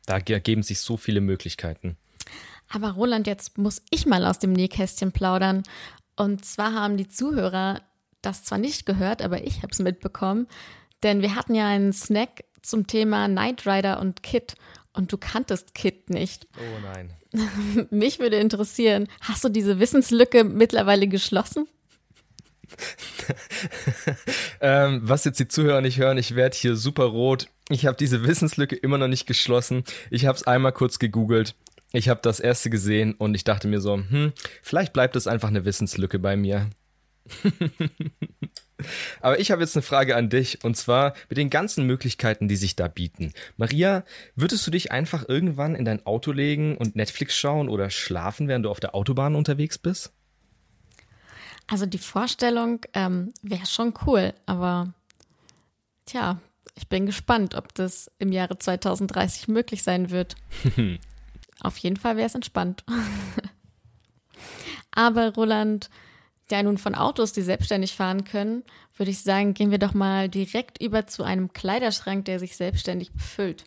Da 0.06 0.18
ergeben 0.18 0.62
sich 0.62 0.80
so 0.80 0.96
viele 0.96 1.20
Möglichkeiten. 1.20 1.96
Aber 2.68 2.92
Roland, 2.92 3.26
jetzt 3.26 3.58
muss 3.58 3.82
ich 3.90 4.06
mal 4.06 4.24
aus 4.24 4.38
dem 4.38 4.52
Nähkästchen 4.52 5.12
plaudern. 5.12 5.62
Und 6.16 6.44
zwar 6.44 6.72
haben 6.72 6.96
die 6.96 7.08
Zuhörer 7.08 7.82
das 8.22 8.44
zwar 8.44 8.58
nicht 8.58 8.86
gehört, 8.86 9.22
aber 9.22 9.44
ich 9.44 9.58
habe 9.58 9.72
es 9.72 9.78
mitbekommen. 9.78 10.46
Denn 11.02 11.20
wir 11.22 11.34
hatten 11.34 11.54
ja 11.54 11.66
einen 11.66 11.92
Snack 11.92 12.44
zum 12.62 12.86
Thema 12.86 13.26
Knight 13.26 13.66
Rider 13.66 14.00
und 14.00 14.22
Kit 14.22 14.54
und 14.92 15.12
du 15.12 15.18
kanntest 15.18 15.74
Kit 15.74 16.10
nicht. 16.10 16.46
Oh 16.56 16.80
nein. 16.82 17.10
Mich 17.90 18.18
würde 18.18 18.36
interessieren, 18.36 19.08
hast 19.20 19.44
du 19.44 19.48
diese 19.48 19.78
Wissenslücke 19.78 20.44
mittlerweile 20.44 21.06
geschlossen? 21.08 21.68
ähm, 24.60 25.00
was 25.02 25.24
jetzt 25.24 25.40
die 25.40 25.48
Zuhörer 25.48 25.80
nicht 25.80 25.98
hören, 25.98 26.18
ich 26.18 26.34
werde 26.34 26.56
hier 26.56 26.76
super 26.76 27.04
rot. 27.04 27.48
Ich 27.68 27.86
habe 27.86 27.96
diese 27.96 28.24
Wissenslücke 28.26 28.76
immer 28.76 28.98
noch 28.98 29.08
nicht 29.08 29.26
geschlossen. 29.26 29.84
Ich 30.10 30.26
habe 30.26 30.36
es 30.36 30.46
einmal 30.46 30.72
kurz 30.72 30.98
gegoogelt. 30.98 31.54
Ich 31.92 32.08
habe 32.08 32.20
das 32.22 32.40
erste 32.40 32.70
gesehen 32.70 33.14
und 33.14 33.34
ich 33.34 33.44
dachte 33.44 33.66
mir 33.66 33.80
so, 33.80 33.96
hm, 33.96 34.32
vielleicht 34.62 34.92
bleibt 34.92 35.16
es 35.16 35.26
einfach 35.26 35.48
eine 35.48 35.64
Wissenslücke 35.64 36.18
bei 36.18 36.36
mir. 36.36 36.70
Aber 39.20 39.40
ich 39.40 39.50
habe 39.50 39.62
jetzt 39.62 39.76
eine 39.76 39.82
Frage 39.82 40.16
an 40.16 40.30
dich 40.30 40.64
und 40.64 40.76
zwar 40.76 41.14
mit 41.28 41.38
den 41.38 41.50
ganzen 41.50 41.86
Möglichkeiten, 41.86 42.48
die 42.48 42.56
sich 42.56 42.76
da 42.76 42.88
bieten. 42.88 43.32
Maria, 43.56 44.04
würdest 44.34 44.66
du 44.66 44.70
dich 44.70 44.92
einfach 44.92 45.28
irgendwann 45.28 45.74
in 45.74 45.84
dein 45.84 46.04
Auto 46.06 46.32
legen 46.32 46.76
und 46.76 46.96
Netflix 46.96 47.36
schauen 47.36 47.68
oder 47.68 47.90
schlafen, 47.90 48.48
während 48.48 48.64
du 48.64 48.70
auf 48.70 48.80
der 48.80 48.94
Autobahn 48.94 49.34
unterwegs 49.34 49.78
bist? 49.78 50.12
Also 51.66 51.86
die 51.86 51.98
Vorstellung 51.98 52.80
ähm, 52.94 53.32
wäre 53.42 53.66
schon 53.66 53.94
cool, 54.04 54.34
aber 54.46 54.92
tja, 56.04 56.40
ich 56.74 56.88
bin 56.88 57.06
gespannt, 57.06 57.54
ob 57.54 57.74
das 57.74 58.10
im 58.18 58.32
Jahre 58.32 58.58
2030 58.58 59.48
möglich 59.48 59.82
sein 59.82 60.10
wird. 60.10 60.34
Auf 61.60 61.76
jeden 61.78 61.96
Fall 61.96 62.16
wäre 62.16 62.26
es 62.26 62.34
entspannt. 62.34 62.84
aber 64.90 65.34
Roland, 65.34 65.90
ja 66.52 66.62
nun 66.62 66.78
von 66.78 66.94
Autos, 66.94 67.32
die 67.32 67.42
selbstständig 67.42 67.94
fahren 67.94 68.24
können, 68.24 68.64
würde 68.96 69.10
ich 69.10 69.20
sagen, 69.20 69.54
gehen 69.54 69.70
wir 69.70 69.78
doch 69.78 69.94
mal 69.94 70.28
direkt 70.28 70.82
über 70.82 71.06
zu 71.06 71.22
einem 71.22 71.52
Kleiderschrank, 71.52 72.24
der 72.26 72.38
sich 72.38 72.56
selbstständig 72.56 73.12
befüllt. 73.12 73.64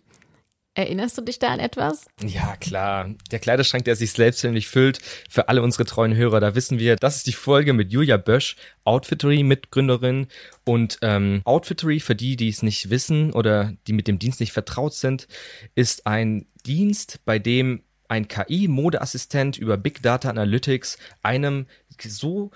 Erinnerst 0.75 1.17
du 1.19 1.21
dich 1.21 1.37
da 1.37 1.49
an 1.49 1.59
etwas? 1.59 2.07
Ja, 2.25 2.55
klar. 2.55 3.13
Der 3.29 3.37
Kleiderschrank, 3.37 3.85
der 3.85 3.95
sich 3.95 4.11
selbstständig 4.11 4.67
füllt. 4.67 4.99
Für 5.29 5.47
alle 5.47 5.61
unsere 5.61 5.85
treuen 5.85 6.15
Hörer, 6.15 6.39
da 6.39 6.55
wissen 6.55 6.79
wir, 6.79 6.95
das 6.95 7.17
ist 7.17 7.27
die 7.27 7.33
Folge 7.33 7.73
mit 7.73 7.91
Julia 7.91 8.17
Bösch, 8.17 8.55
Outfittery-Mitgründerin. 8.83 10.27
Und 10.65 10.97
ähm, 11.03 11.41
Outfittery, 11.45 11.99
für 11.99 12.15
die, 12.15 12.37
die 12.37 12.49
es 12.49 12.63
nicht 12.63 12.89
wissen 12.89 13.33
oder 13.33 13.73
die 13.85 13.93
mit 13.93 14.07
dem 14.07 14.17
Dienst 14.17 14.39
nicht 14.39 14.51
vertraut 14.51 14.95
sind, 14.95 15.27
ist 15.75 16.07
ein 16.07 16.47
Dienst, 16.65 17.19
bei 17.23 17.37
dem 17.37 17.83
ein 18.07 18.27
KI-Modeassistent 18.27 19.57
über 19.57 19.77
Big 19.77 20.01
Data 20.01 20.29
Analytics 20.29 20.97
einem 21.21 21.67
so 21.99 22.49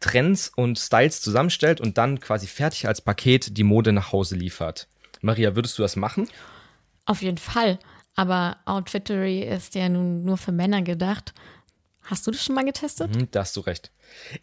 Trends 0.00 0.52
und 0.54 0.78
Styles 0.78 1.20
zusammenstellt 1.20 1.80
und 1.80 1.98
dann 1.98 2.20
quasi 2.20 2.46
fertig 2.46 2.86
als 2.86 3.00
Paket 3.00 3.56
die 3.56 3.64
Mode 3.64 3.92
nach 3.92 4.12
Hause 4.12 4.36
liefert. 4.36 4.88
Maria, 5.22 5.56
würdest 5.56 5.78
du 5.78 5.82
das 5.82 5.96
machen? 5.96 6.28
Auf 7.04 7.22
jeden 7.22 7.38
Fall. 7.38 7.78
Aber 8.14 8.58
Outfittery 8.64 9.40
ist 9.40 9.74
ja 9.74 9.88
nun 9.88 10.24
nur 10.24 10.38
für 10.38 10.52
Männer 10.52 10.82
gedacht. 10.82 11.34
Hast 12.02 12.26
du 12.26 12.30
das 12.30 12.42
schon 12.42 12.54
mal 12.54 12.64
getestet? 12.64 13.14
Hm, 13.14 13.28
da 13.30 13.40
hast 13.40 13.56
du 13.56 13.60
recht. 13.60 13.90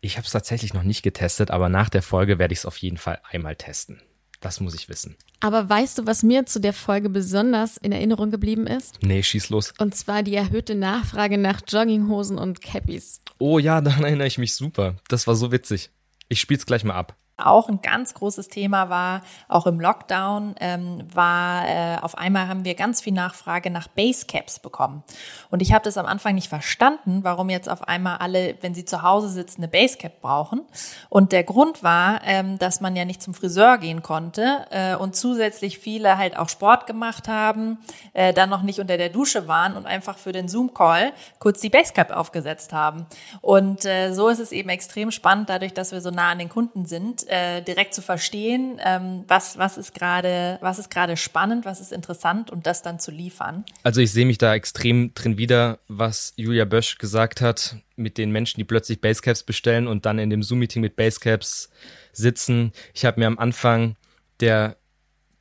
Ich 0.01 0.17
habe 0.17 0.25
es 0.25 0.33
tatsächlich 0.33 0.73
noch 0.73 0.83
nicht 0.83 1.01
getestet, 1.01 1.49
aber 1.49 1.69
nach 1.69 1.89
der 1.89 2.03
Folge 2.03 2.37
werde 2.37 2.53
ich 2.53 2.59
es 2.59 2.65
auf 2.65 2.77
jeden 2.77 2.97
Fall 2.97 3.19
einmal 3.29 3.55
testen. 3.55 4.01
Das 4.43 4.59
muss 4.59 4.75
ich 4.75 4.89
wissen. 4.89 5.15
Aber 5.39 5.69
weißt 5.69 5.97
du, 5.99 6.05
was 6.05 6.21
mir 6.21 6.45
zu 6.45 6.59
der 6.59 6.73
Folge 6.73 7.09
besonders 7.09 7.77
in 7.77 7.93
Erinnerung 7.93 8.29
geblieben 8.29 8.67
ist? 8.67 8.99
Nee, 9.01 9.23
schieß 9.23 9.49
los. 9.49 9.73
Und 9.77 9.95
zwar 9.95 10.21
die 10.21 10.35
erhöhte 10.35 10.75
Nachfrage 10.75 11.37
nach 11.37 11.61
Jogginghosen 11.65 12.37
und 12.37 12.61
Cappies. 12.61 13.21
Oh 13.39 13.57
ja, 13.57 13.79
daran 13.81 14.03
erinnere 14.03 14.27
ich 14.27 14.37
mich 14.37 14.53
super. 14.53 14.97
Das 15.07 15.27
war 15.27 15.35
so 15.35 15.53
witzig. 15.53 15.91
Ich 16.27 16.41
spiel's 16.41 16.65
gleich 16.65 16.83
mal 16.83 16.95
ab 16.95 17.15
auch 17.37 17.67
ein 17.67 17.81
ganz 17.81 18.13
großes 18.13 18.47
Thema 18.47 18.89
war, 18.89 19.21
auch 19.47 19.65
im 19.65 19.79
Lockdown, 19.79 20.55
ähm, 20.59 21.07
war 21.13 21.67
äh, 21.67 21.97
auf 22.01 22.17
einmal 22.17 22.47
haben 22.47 22.63
wir 22.63 22.75
ganz 22.75 23.01
viel 23.01 23.13
Nachfrage 23.13 23.71
nach 23.71 23.87
Basecaps 23.87 24.59
bekommen. 24.59 25.03
Und 25.49 25.61
ich 25.61 25.73
habe 25.73 25.83
das 25.83 25.97
am 25.97 26.05
Anfang 26.05 26.35
nicht 26.35 26.47
verstanden, 26.47 27.23
warum 27.23 27.49
jetzt 27.49 27.69
auf 27.69 27.87
einmal 27.87 28.17
alle, 28.17 28.55
wenn 28.61 28.75
sie 28.75 28.85
zu 28.85 29.01
Hause 29.01 29.29
sitzen, 29.29 29.61
eine 29.61 29.67
Basecap 29.67 30.21
brauchen. 30.21 30.61
Und 31.09 31.31
der 31.31 31.43
Grund 31.43 31.81
war, 31.81 32.21
ähm, 32.23 32.59
dass 32.59 32.81
man 32.81 32.95
ja 32.95 33.03
nicht 33.03 33.21
zum 33.21 33.33
Friseur 33.33 33.79
gehen 33.79 34.03
konnte 34.03 34.65
äh, 34.69 34.95
und 34.95 35.15
zusätzlich 35.15 35.79
viele 35.79 36.17
halt 36.17 36.37
auch 36.37 36.49
Sport 36.49 36.85
gemacht 36.85 37.27
haben, 37.27 37.79
äh, 38.13 38.33
dann 38.33 38.49
noch 38.49 38.61
nicht 38.61 38.79
unter 38.79 38.97
der 38.97 39.09
Dusche 39.09 39.47
waren 39.47 39.75
und 39.75 39.87
einfach 39.87 40.19
für 40.19 40.33
den 40.33 40.47
Zoom-Call 40.47 41.13
kurz 41.39 41.61
die 41.61 41.69
Basecap 41.69 42.11
aufgesetzt 42.11 42.73
haben. 42.73 43.07
Und 43.41 43.85
äh, 43.85 44.13
so 44.13 44.29
ist 44.29 44.39
es 44.39 44.51
eben 44.51 44.69
extrem 44.69 45.09
spannend, 45.09 45.49
dadurch, 45.49 45.73
dass 45.73 45.91
wir 45.91 46.01
so 46.01 46.11
nah 46.11 46.29
an 46.29 46.39
den 46.39 46.49
Kunden 46.49 46.85
sind, 46.85 47.22
äh, 47.27 47.61
direkt 47.61 47.93
zu 47.93 48.01
verstehen, 48.01 48.79
ähm, 48.83 49.23
was, 49.27 49.57
was 49.57 49.77
ist 49.77 49.93
gerade, 49.93 50.57
was 50.61 50.79
ist 50.79 50.89
gerade 50.89 51.17
spannend, 51.17 51.65
was 51.65 51.81
ist 51.81 51.91
interessant 51.91 52.51
und 52.51 52.67
das 52.67 52.81
dann 52.81 52.99
zu 52.99 53.11
liefern. 53.11 53.65
Also 53.83 54.01
ich 54.01 54.11
sehe 54.11 54.25
mich 54.25 54.37
da 54.37 54.53
extrem 54.53 55.13
drin 55.13 55.37
wieder, 55.37 55.79
was 55.87 56.33
Julia 56.35 56.65
Bösch 56.65 56.97
gesagt 56.97 57.41
hat, 57.41 57.77
mit 57.95 58.17
den 58.17 58.31
Menschen, 58.31 58.59
die 58.59 58.65
plötzlich 58.65 59.01
Basecaps 59.01 59.43
bestellen 59.43 59.87
und 59.87 60.05
dann 60.05 60.19
in 60.19 60.29
dem 60.29 60.43
Zoom-Meeting 60.43 60.81
mit 60.81 60.95
Basecaps 60.95 61.69
sitzen. 62.11 62.71
Ich 62.93 63.05
habe 63.05 63.19
mir 63.19 63.27
am 63.27 63.39
Anfang 63.39 63.95
der 64.39 64.77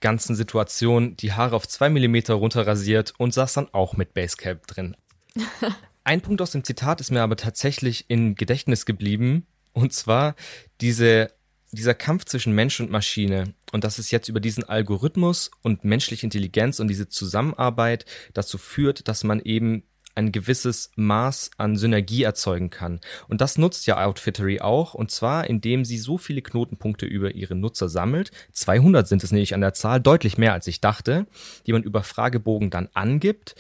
ganzen 0.01 0.35
Situation 0.35 1.17
die 1.17 1.33
Haare 1.33 1.57
auf 1.57 1.67
zwei 1.67 1.89
Millimeter 1.89 2.35
runterrasiert 2.35 3.15
und 3.19 3.33
saß 3.33 3.55
dann 3.55 3.69
auch 3.73 3.97
mit 3.97 4.13
Basecap 4.15 4.67
drin. 4.67 4.97
Ein 6.05 6.21
Punkt 6.21 6.43
aus 6.43 6.51
dem 6.51 6.65
Zitat 6.65 7.01
ist 7.01 7.11
mir 7.11 7.23
aber 7.23 7.37
tatsächlich 7.37 8.07
im 8.09 8.35
Gedächtnis 8.35 8.85
geblieben. 8.85 9.47
Und 9.73 9.93
zwar 9.93 10.35
diese 10.81 11.33
dieser 11.73 11.95
Kampf 11.95 12.27
zwischen 12.27 12.55
Mensch 12.55 12.81
und 12.81 12.91
Maschine 12.91 13.55
und 13.73 13.85
dass 13.85 13.99
es 13.99 14.11
jetzt 14.11 14.29
über 14.29 14.41
diesen 14.41 14.65
Algorithmus 14.65 15.51
und 15.63 15.85
menschliche 15.85 16.27
Intelligenz 16.27 16.81
und 16.81 16.89
diese 16.89 17.09
Zusammenarbeit 17.09 18.05
dazu 18.35 18.59
führt, 18.59 19.09
dass 19.09 19.25
man 19.25 19.41
eben 19.41 19.83
ein 20.15 20.33
gewisses 20.33 20.91
Maß 20.97 21.53
an 21.57 21.77
Synergie 21.77 22.23
erzeugen 22.23 22.71
kann. 22.71 23.01
Und 23.29 23.41
das 23.41 23.59
nutzt 23.59 23.87
ja 23.87 24.05
Outfittery 24.05 24.61
auch, 24.61 24.95
und 24.95 25.11
zwar 25.11 25.49
indem 25.49 25.85
sie 25.85 25.99
so 25.99 26.19
viele 26.19 26.43
Knotenpunkte 26.43 27.07
über 27.07 27.35
ihre 27.35 27.55
Nutzer 27.55 27.89
sammelt. 27.89 28.31
200 28.53 29.09
sind 29.09 29.25
es 29.25 29.33
nämlich 29.33 29.55
an 29.55 29.61
der 29.61 29.75
Zahl, 29.75 30.01
deutlich 30.01 30.39
mehr 30.39 30.53
als 30.53 30.67
ich 30.67 30.81
dachte, 30.81 31.27
die 31.67 31.73
man 31.73 31.83
über 31.83 32.03
Fragebogen 32.03 32.71
dann 32.71 32.89
angibt 32.93 33.55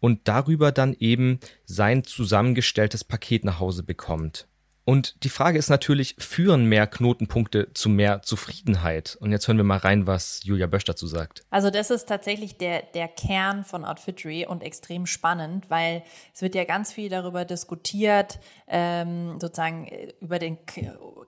und 0.00 0.26
darüber 0.28 0.72
dann 0.72 0.96
eben 0.98 1.40
sein 1.66 2.04
zusammengestelltes 2.04 3.04
Paket 3.04 3.44
nach 3.44 3.60
Hause 3.60 3.82
bekommt. 3.82 4.48
Und 4.88 5.22
die 5.22 5.28
Frage 5.28 5.58
ist 5.58 5.68
natürlich, 5.68 6.16
führen 6.18 6.64
mehr 6.64 6.86
Knotenpunkte 6.86 7.74
zu 7.74 7.90
mehr 7.90 8.22
Zufriedenheit? 8.22 9.18
Und 9.20 9.32
jetzt 9.32 9.46
hören 9.46 9.58
wir 9.58 9.64
mal 9.64 9.76
rein, 9.76 10.06
was 10.06 10.40
Julia 10.44 10.66
Bösch 10.66 10.84
dazu 10.84 11.06
sagt. 11.06 11.44
Also 11.50 11.68
das 11.68 11.90
ist 11.90 12.06
tatsächlich 12.06 12.56
der, 12.56 12.84
der 12.94 13.06
Kern 13.06 13.64
von 13.64 13.84
Outfittery 13.84 14.46
und 14.46 14.62
extrem 14.62 15.04
spannend, 15.04 15.68
weil 15.68 16.04
es 16.32 16.40
wird 16.40 16.54
ja 16.54 16.64
ganz 16.64 16.90
viel 16.90 17.10
darüber 17.10 17.44
diskutiert, 17.44 18.40
ähm, 18.66 19.38
sozusagen 19.38 19.88
äh, 19.88 20.14
über 20.22 20.38
den 20.38 20.56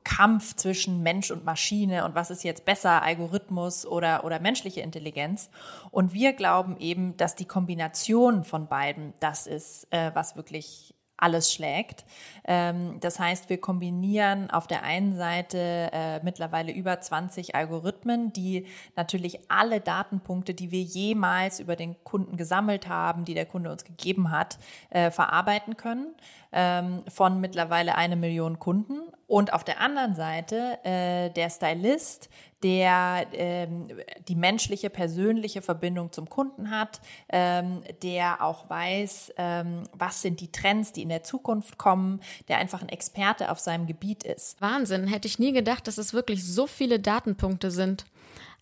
Kampf 0.05 0.57
zwischen 0.57 1.03
Mensch 1.03 1.31
und 1.31 1.45
Maschine 1.45 2.07
und 2.07 2.15
was 2.15 2.31
ist 2.31 2.45
jetzt 2.45 2.65
besser, 2.65 3.03
Algorithmus 3.03 3.85
oder, 3.85 4.25
oder 4.25 4.41
menschliche 4.41 4.81
Intelligenz. 4.81 5.51
Und 5.91 6.15
wir 6.15 6.33
glauben 6.33 6.79
eben, 6.79 7.19
dass 7.19 7.37
die 7.37 7.45
Kombination 7.45 8.45
von 8.45 8.69
beiden 8.69 9.13
das 9.21 9.47
ist, 9.47 9.87
äh, 9.91 10.13
was 10.15 10.35
wirklich 10.35 10.95
alles 11.21 11.53
schlägt. 11.53 12.05
Ähm, 12.45 12.99
das 13.01 13.19
heißt, 13.19 13.49
wir 13.49 13.61
kombinieren 13.61 14.51
auf 14.51 14.67
der 14.67 14.83
einen 14.83 15.17
Seite 15.17 15.91
äh, 15.93 16.21
mittlerweile 16.23 16.73
über 16.73 17.01
20 17.01 17.55
Algorithmen, 17.55 18.33
die 18.33 18.67
natürlich 18.97 19.41
alle 19.51 19.81
Datenpunkte, 19.81 20.55
die 20.55 20.71
wir 20.71 20.83
jemals 20.83 21.61
über 21.61 21.77
den 21.77 22.03
Kunden 22.05 22.37
gesammelt 22.37 22.89
haben, 22.89 23.25
die 23.25 23.35
der 23.35 23.47
Kunde 23.47 23.71
uns 23.71 23.85
gegeben 23.85 24.31
hat, 24.31 24.59
äh, 24.91 25.11
verarbeiten 25.11 25.77
können 25.77 26.15
ähm, 26.53 27.03
von 27.09 27.41
mittlerweile 27.41 27.95
eine 27.95 28.17
Million 28.17 28.59
Kunden. 28.59 29.01
Und 29.27 29.53
auf 29.53 29.63
der 29.63 29.81
anderen 29.81 30.17
Seite 30.17 30.79
äh, 30.83 31.31
der 31.31 31.51
Stylist, 31.51 32.29
der 32.65 33.27
ähm, 33.33 33.87
die 34.27 34.35
menschliche, 34.35 34.91
persönliche 34.91 35.63
Verbindung 35.63 36.11
zum 36.11 36.29
Kunden 36.29 36.71
hat, 36.71 37.01
ähm, 37.29 37.83
der 38.03 38.43
auch 38.43 38.69
weiß, 38.69 39.35
ähm, 39.37 39.85
was 39.93 40.23
sind 40.23 40.41
die 40.41 40.51
Trends, 40.51 40.93
die 40.93 41.03
in 41.03 41.09
der 41.09 41.23
Zukunft 41.23 41.79
kommen, 41.79 42.21
der 42.49 42.59
einfach 42.59 42.83
ein 42.83 42.89
Experte 42.89 43.53
auf 43.53 43.61
seinem 43.61 43.87
Gebiet 43.87 44.25
ist. 44.25 44.61
Wahnsinn, 44.61 45.07
hätte 45.07 45.29
ich 45.29 45.39
nie 45.39 45.53
gedacht, 45.53 45.87
dass 45.87 45.97
es 45.97 46.13
wirklich 46.13 46.45
so 46.45 46.67
viele 46.67 46.99
Datenpunkte 46.99 47.71
sind. 47.71 48.07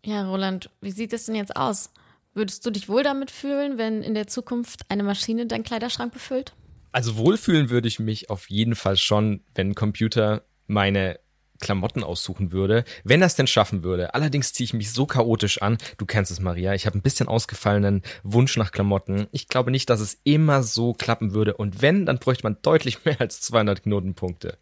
Ja, 0.05 0.29
Roland, 0.29 0.71
wie 0.81 0.91
sieht 0.91 1.13
es 1.15 1.27
denn 1.27 1.35
jetzt 1.35 1.57
aus? 1.57 1.91
Würdest 2.35 2.65
du 2.65 2.71
dich 2.71 2.89
wohl 2.89 3.03
damit 3.03 3.31
fühlen, 3.31 3.79
wenn 3.79 4.03
in 4.03 4.15
der 4.15 4.27
Zukunft 4.27 4.83
eine 4.91 5.03
Maschine 5.03 5.47
deinen 5.47 5.65
Kleiderschrank 5.65 6.13
befüllt? 6.13 6.53
Also 6.93 7.17
wohlfühlen 7.17 7.71
würde 7.71 7.89
ich 7.89 7.99
mich 7.99 8.31
auf 8.31 8.49
jeden 8.51 8.75
Fall 8.75 8.97
schon, 8.97 9.45
wenn 9.55 9.71
ein 9.71 9.75
Computer 9.75 10.43
meine 10.67 11.19
Klamotten 11.61 12.05
aussuchen 12.05 12.53
würde, 12.53 12.85
wenn 13.05 13.23
es 13.23 13.35
denn 13.35 13.47
schaffen 13.47 13.83
würde. 13.83 14.15
Allerdings 14.15 14.53
ziehe 14.53 14.65
ich 14.65 14.75
mich 14.75 14.93
so 14.93 15.07
chaotisch 15.07 15.61
an. 15.61 15.79
Du 15.97 16.07
kennst 16.07 16.31
es, 16.31 16.41
Maria. 16.41 16.75
Ich 16.75 16.87
habe 16.87 16.97
ein 16.97 17.03
bisschen 17.03 17.29
ausgefallenen 17.29 18.03
Wunsch 18.23 18.57
nach 18.57 18.71
Klamotten. 18.71 19.27
Ich 19.33 19.49
glaube 19.49 19.71
nicht, 19.71 19.91
dass 19.91 20.01
es 20.01 20.21
immer 20.25 20.63
so 20.63 20.93
klappen 20.93 21.35
würde. 21.35 21.55
Und 21.55 21.83
wenn, 21.83 22.07
dann 22.07 22.19
bräuchte 22.19 22.45
man 22.45 22.59
deutlich 22.63 23.05
mehr 23.05 23.21
als 23.21 23.41
200 23.41 23.83
Knotenpunkte. 23.83 24.59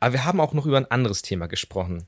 Aber 0.00 0.12
wir 0.14 0.24
haben 0.24 0.40
auch 0.40 0.52
noch 0.52 0.66
über 0.66 0.78
ein 0.78 0.90
anderes 0.90 1.22
Thema 1.22 1.46
gesprochen. 1.46 2.06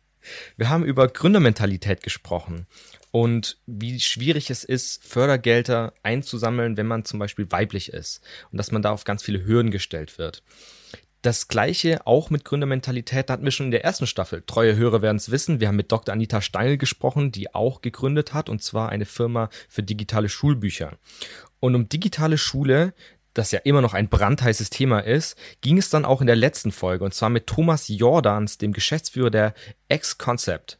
Wir 0.56 0.68
haben 0.68 0.84
über 0.84 1.08
Gründermentalität 1.08 2.02
gesprochen 2.02 2.66
und 3.10 3.58
wie 3.66 4.00
schwierig 4.00 4.50
es 4.50 4.64
ist, 4.64 5.04
Fördergelder 5.04 5.92
einzusammeln, 6.02 6.76
wenn 6.76 6.86
man 6.86 7.04
zum 7.04 7.18
Beispiel 7.18 7.50
weiblich 7.50 7.92
ist 7.92 8.22
und 8.50 8.58
dass 8.58 8.72
man 8.72 8.82
da 8.82 8.90
auf 8.90 9.04
ganz 9.04 9.22
viele 9.22 9.44
Hürden 9.44 9.70
gestellt 9.70 10.18
wird. 10.18 10.42
Das 11.22 11.46
gleiche 11.46 12.04
auch 12.04 12.30
mit 12.30 12.44
Gründermentalität 12.44 13.30
hatten 13.30 13.44
wir 13.44 13.52
schon 13.52 13.66
in 13.66 13.70
der 13.70 13.84
ersten 13.84 14.08
Staffel. 14.08 14.42
Treue 14.44 14.74
Hörer 14.74 15.02
werden 15.02 15.18
es 15.18 15.30
wissen. 15.30 15.60
Wir 15.60 15.68
haben 15.68 15.76
mit 15.76 15.92
Dr. 15.92 16.12
Anita 16.12 16.40
Steil 16.40 16.76
gesprochen, 16.76 17.30
die 17.30 17.54
auch 17.54 17.80
gegründet 17.80 18.34
hat, 18.34 18.48
und 18.48 18.60
zwar 18.60 18.88
eine 18.88 19.04
Firma 19.04 19.48
für 19.68 19.84
digitale 19.84 20.28
Schulbücher. 20.28 20.98
Und 21.60 21.76
um 21.76 21.88
digitale 21.88 22.38
Schule 22.38 22.92
das 23.34 23.50
ja 23.50 23.60
immer 23.60 23.80
noch 23.80 23.94
ein 23.94 24.08
brandheißes 24.08 24.70
Thema 24.70 25.00
ist, 25.00 25.36
ging 25.60 25.78
es 25.78 25.90
dann 25.90 26.04
auch 26.04 26.20
in 26.20 26.26
der 26.26 26.36
letzten 26.36 26.72
Folge 26.72 27.04
und 27.04 27.14
zwar 27.14 27.30
mit 27.30 27.46
Thomas 27.46 27.88
Jordans, 27.88 28.58
dem 28.58 28.72
Geschäftsführer 28.72 29.30
der 29.30 29.54
X-Concept. 29.88 30.78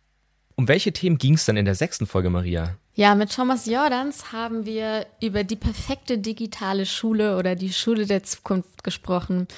Um 0.55 0.69
welche 0.69 0.93
Themen 0.93 1.19
ging 1.19 1.35
es 1.35 1.45
dann 1.47 1.57
in 1.57 1.65
der 1.65 1.75
sechsten 1.75 2.07
Folge, 2.07 2.31
Maria? 2.31 2.77
Ja, 2.95 3.15
mit 3.15 3.35
Thomas 3.35 3.65
Jordans 3.65 4.33
haben 4.33 4.67
wir 4.67 5.07
über 5.23 5.45
die 5.45 5.57
perfekte 5.57 6.19
digitale 6.19 6.85
Schule 6.85 7.39
oder 7.39 7.57
die 7.57 7.73
Schule 7.73 8.07
der 8.07 8.23
Zukunft 8.23 8.85
gesprochen. 8.85 9.49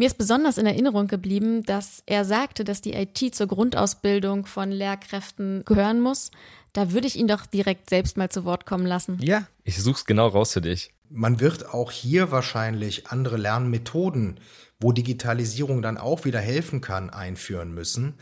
Mir 0.00 0.06
ist 0.06 0.16
besonders 0.16 0.58
in 0.58 0.66
Erinnerung 0.66 1.08
geblieben, 1.08 1.64
dass 1.64 2.04
er 2.06 2.24
sagte, 2.24 2.62
dass 2.62 2.80
die 2.80 2.92
IT 2.92 3.34
zur 3.34 3.48
Grundausbildung 3.48 4.46
von 4.46 4.70
Lehrkräften 4.70 5.64
gehören 5.64 6.00
muss. 6.00 6.30
Da 6.72 6.92
würde 6.92 7.08
ich 7.08 7.16
ihn 7.16 7.26
doch 7.26 7.46
direkt 7.46 7.90
selbst 7.90 8.16
mal 8.16 8.28
zu 8.28 8.44
Wort 8.44 8.64
kommen 8.64 8.86
lassen. 8.86 9.18
Ja, 9.20 9.48
ich 9.64 9.82
such's 9.82 10.04
genau 10.04 10.28
raus 10.28 10.52
für 10.52 10.60
dich. 10.60 10.92
Man 11.10 11.40
wird 11.40 11.74
auch 11.74 11.90
hier 11.90 12.30
wahrscheinlich 12.30 13.08
andere 13.08 13.38
Lernmethoden, 13.38 14.38
wo 14.78 14.92
Digitalisierung 14.92 15.82
dann 15.82 15.98
auch 15.98 16.24
wieder 16.24 16.38
helfen 16.38 16.80
kann, 16.80 17.10
einführen 17.10 17.74
müssen. 17.74 18.14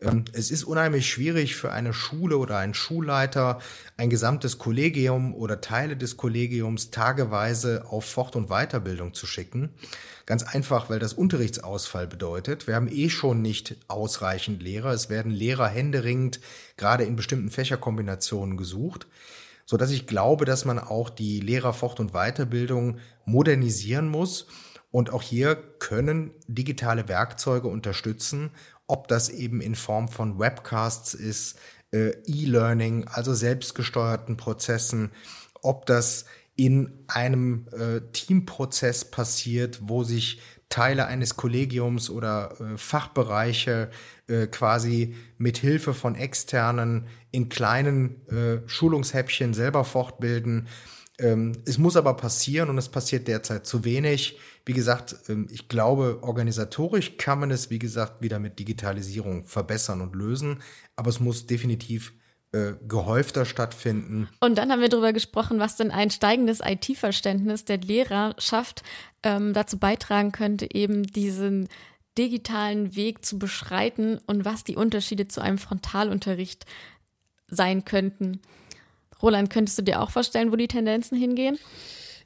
Ähm, 0.00 0.24
es 0.32 0.50
ist 0.50 0.64
unheimlich 0.64 1.10
schwierig 1.10 1.56
für 1.56 1.72
eine 1.72 1.92
Schule 1.92 2.38
oder 2.38 2.58
einen 2.58 2.74
Schulleiter, 2.74 3.60
ein 3.96 4.10
gesamtes 4.10 4.58
Kollegium 4.58 5.34
oder 5.34 5.60
Teile 5.60 5.96
des 5.96 6.16
Kollegiums 6.16 6.90
tageweise 6.90 7.84
auf 7.88 8.04
Fort- 8.04 8.36
und 8.36 8.48
Weiterbildung 8.48 9.14
zu 9.14 9.26
schicken. 9.26 9.70
Ganz 10.26 10.42
einfach, 10.42 10.90
weil 10.90 10.98
das 10.98 11.12
Unterrichtsausfall 11.12 12.06
bedeutet. 12.06 12.66
Wir 12.66 12.76
haben 12.76 12.88
eh 12.88 13.10
schon 13.10 13.42
nicht 13.42 13.76
ausreichend 13.88 14.62
Lehrer. 14.62 14.92
Es 14.92 15.10
werden 15.10 15.32
Lehrer 15.32 15.68
händeringend 15.68 16.40
gerade 16.76 17.04
in 17.04 17.16
bestimmten 17.16 17.50
Fächerkombinationen 17.50 18.56
gesucht 18.56 19.06
so 19.70 19.76
dass 19.76 19.92
ich 19.92 20.08
glaube, 20.08 20.46
dass 20.46 20.64
man 20.64 20.80
auch 20.80 21.10
die 21.10 21.38
Lehrerfort- 21.38 22.00
und 22.00 22.10
Weiterbildung 22.10 22.98
modernisieren 23.24 24.08
muss. 24.08 24.48
Und 24.90 25.12
auch 25.12 25.22
hier 25.22 25.54
können 25.54 26.32
digitale 26.48 27.06
Werkzeuge 27.06 27.68
unterstützen, 27.68 28.50
ob 28.90 29.06
das 29.06 29.28
eben 29.28 29.60
in 29.60 29.76
Form 29.76 30.08
von 30.08 30.38
Webcasts 30.40 31.14
ist, 31.14 31.56
äh, 31.92 32.10
E-Learning, 32.26 33.06
also 33.06 33.32
selbstgesteuerten 33.34 34.36
Prozessen, 34.36 35.12
ob 35.62 35.86
das 35.86 36.24
in 36.56 37.04
einem 37.06 37.68
äh, 37.72 38.00
Teamprozess 38.12 39.04
passiert, 39.04 39.78
wo 39.82 40.02
sich 40.02 40.40
Teile 40.68 41.06
eines 41.06 41.36
Kollegiums 41.36 42.10
oder 42.10 42.60
äh, 42.60 42.76
Fachbereiche 42.76 43.90
quasi 44.52 45.16
mit 45.38 45.58
Hilfe 45.58 45.92
von 45.92 46.14
externen 46.14 47.08
in 47.32 47.48
kleinen 47.48 48.62
Schulungshäppchen 48.66 49.54
selber 49.54 49.82
fortbilden. 49.82 50.68
Ähm, 51.20 51.52
es 51.66 51.78
muss 51.78 51.96
aber 51.96 52.14
passieren 52.14 52.70
und 52.70 52.78
es 52.78 52.88
passiert 52.88 53.28
derzeit 53.28 53.66
zu 53.66 53.84
wenig. 53.84 54.38
Wie 54.64 54.72
gesagt, 54.72 55.14
ähm, 55.28 55.48
ich 55.50 55.68
glaube, 55.68 56.18
organisatorisch 56.22 57.16
kann 57.18 57.40
man 57.40 57.50
es, 57.50 57.70
wie 57.70 57.78
gesagt, 57.78 58.22
wieder 58.22 58.38
mit 58.38 58.58
Digitalisierung 58.58 59.46
verbessern 59.46 60.00
und 60.00 60.14
lösen, 60.14 60.62
aber 60.96 61.10
es 61.10 61.20
muss 61.20 61.46
definitiv 61.46 62.12
äh, 62.52 62.72
gehäufter 62.88 63.44
stattfinden. 63.44 64.28
Und 64.40 64.56
dann 64.58 64.72
haben 64.72 64.80
wir 64.80 64.88
darüber 64.88 65.12
gesprochen, 65.12 65.60
was 65.60 65.76
denn 65.76 65.90
ein 65.90 66.10
steigendes 66.10 66.60
IT-Verständnis 66.64 67.64
der 67.64 67.78
Lehrerschaft 67.78 68.82
ähm, 69.22 69.52
dazu 69.52 69.78
beitragen 69.78 70.32
könnte, 70.32 70.66
eben 70.74 71.04
diesen 71.04 71.68
digitalen 72.18 72.96
Weg 72.96 73.24
zu 73.24 73.38
beschreiten 73.38 74.18
und 74.26 74.44
was 74.44 74.64
die 74.64 74.76
Unterschiede 74.76 75.28
zu 75.28 75.40
einem 75.40 75.58
Frontalunterricht 75.58 76.66
sein 77.48 77.84
könnten. 77.84 78.40
Roland, 79.22 79.50
könntest 79.50 79.78
du 79.78 79.82
dir 79.82 80.00
auch 80.00 80.10
vorstellen, 80.10 80.52
wo 80.52 80.56
die 80.56 80.68
Tendenzen 80.68 81.18
hingehen? 81.18 81.58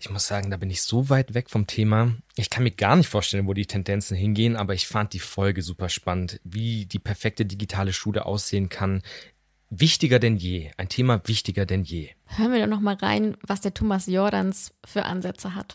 Ich 0.01 0.11
muss 0.11 0.27
sagen, 0.27 0.51
da 0.51 0.57
bin 0.57 0.71
ich 0.71 0.83
so 0.83 1.09
weit 1.09 1.35
weg 1.35 1.49
vom 1.49 1.67
Thema. 1.67 2.13
Ich 2.37 2.51
kann 2.51 2.65
mir 2.65 2.73
gar 2.73 2.97
nicht 2.97 3.09
vorstellen, 3.09 3.47
wo 3.47 3.55
die 3.55 3.67
Tendenzen 3.67 4.17
hingehen, 4.17 4.57
aber 4.57 4.75
ich 4.75 4.87
fand 4.87 5.13
die 5.13 5.19
Folge 5.19 5.63
super 5.63 5.89
spannend, 5.89 6.41
wie 6.45 6.85
die 6.87 6.99
perfekte 6.99 7.47
digitale 7.47 7.93
Schule 7.93 8.27
aussehen 8.27 8.69
kann. 8.69 9.03
Wichtiger 9.71 10.19
denn 10.19 10.37
je, 10.37 10.71
ein 10.77 10.89
Thema 10.89 11.23
wichtiger 11.27 11.65
denn 11.65 11.85
je. 11.85 12.11
Hören 12.27 12.53
wir 12.53 12.61
doch 12.61 12.69
noch 12.69 12.81
mal 12.81 12.97
rein, 12.97 13.37
was 13.43 13.61
der 13.61 13.73
Thomas 13.73 14.07
Jordans 14.07 14.75
für 14.85 15.05
Ansätze 15.05 15.55
hat. 15.55 15.75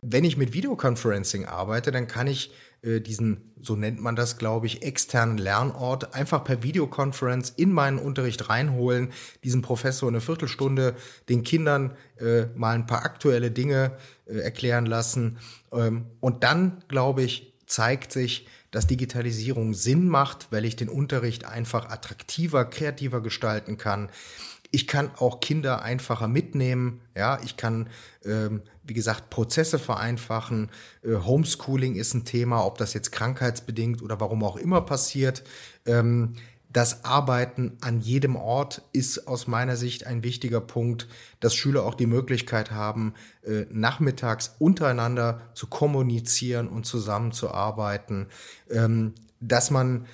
Wenn 0.00 0.24
ich 0.24 0.36
mit 0.36 0.52
Videoconferencing 0.52 1.46
arbeite, 1.46 1.90
dann 1.90 2.06
kann 2.06 2.28
ich 2.28 2.52
diesen, 2.86 3.52
so 3.60 3.76
nennt 3.76 4.00
man 4.00 4.16
das, 4.16 4.38
glaube 4.38 4.66
ich, 4.66 4.82
externen 4.82 5.38
Lernort 5.38 6.14
einfach 6.14 6.44
per 6.44 6.62
Videoconference 6.62 7.50
in 7.50 7.72
meinen 7.72 7.98
Unterricht 7.98 8.48
reinholen, 8.48 9.12
diesen 9.44 9.62
Professor 9.62 10.08
eine 10.08 10.20
Viertelstunde 10.20 10.94
den 11.28 11.42
Kindern 11.42 11.96
äh, 12.18 12.46
mal 12.54 12.74
ein 12.74 12.86
paar 12.86 13.04
aktuelle 13.04 13.50
Dinge 13.50 13.92
äh, 14.26 14.38
erklären 14.38 14.86
lassen. 14.86 15.38
Ähm, 15.72 16.06
und 16.20 16.44
dann, 16.44 16.84
glaube 16.88 17.22
ich, 17.22 17.54
zeigt 17.66 18.12
sich, 18.12 18.46
dass 18.70 18.86
Digitalisierung 18.86 19.74
Sinn 19.74 20.08
macht, 20.08 20.48
weil 20.50 20.64
ich 20.64 20.76
den 20.76 20.88
Unterricht 20.88 21.44
einfach 21.44 21.88
attraktiver, 21.88 22.64
kreativer 22.64 23.20
gestalten 23.22 23.78
kann. 23.78 24.10
Ich 24.70 24.86
kann 24.86 25.10
auch 25.16 25.40
Kinder 25.40 25.82
einfacher 25.82 26.28
mitnehmen. 26.28 27.00
Ja, 27.14 27.40
ich 27.42 27.56
kann, 27.56 27.88
ähm, 28.24 28.62
wie 28.86 28.94
gesagt, 28.94 29.30
Prozesse 29.30 29.78
vereinfachen. 29.78 30.70
Äh, 31.02 31.16
Homeschooling 31.16 31.96
ist 31.96 32.14
ein 32.14 32.24
Thema, 32.24 32.64
ob 32.64 32.78
das 32.78 32.94
jetzt 32.94 33.12
krankheitsbedingt 33.12 34.02
oder 34.02 34.20
warum 34.20 34.44
auch 34.44 34.56
immer 34.56 34.80
passiert. 34.80 35.44
Ähm, 35.84 36.34
das 36.76 37.06
Arbeiten 37.06 37.78
an 37.80 38.00
jedem 38.00 38.36
Ort 38.36 38.82
ist 38.92 39.28
aus 39.28 39.46
meiner 39.46 39.76
Sicht 39.76 40.06
ein 40.06 40.22
wichtiger 40.22 40.60
Punkt, 40.60 41.08
dass 41.40 41.54
Schüler 41.54 41.84
auch 41.84 41.94
die 41.94 42.06
Möglichkeit 42.06 42.70
haben, 42.70 43.14
äh, 43.44 43.64
nachmittags 43.70 44.56
untereinander 44.58 45.40
zu 45.54 45.68
kommunizieren 45.68 46.68
und 46.68 46.84
zusammenzuarbeiten, 46.84 48.26
ähm, 48.68 49.14
dass 49.40 49.70
man 49.70 50.06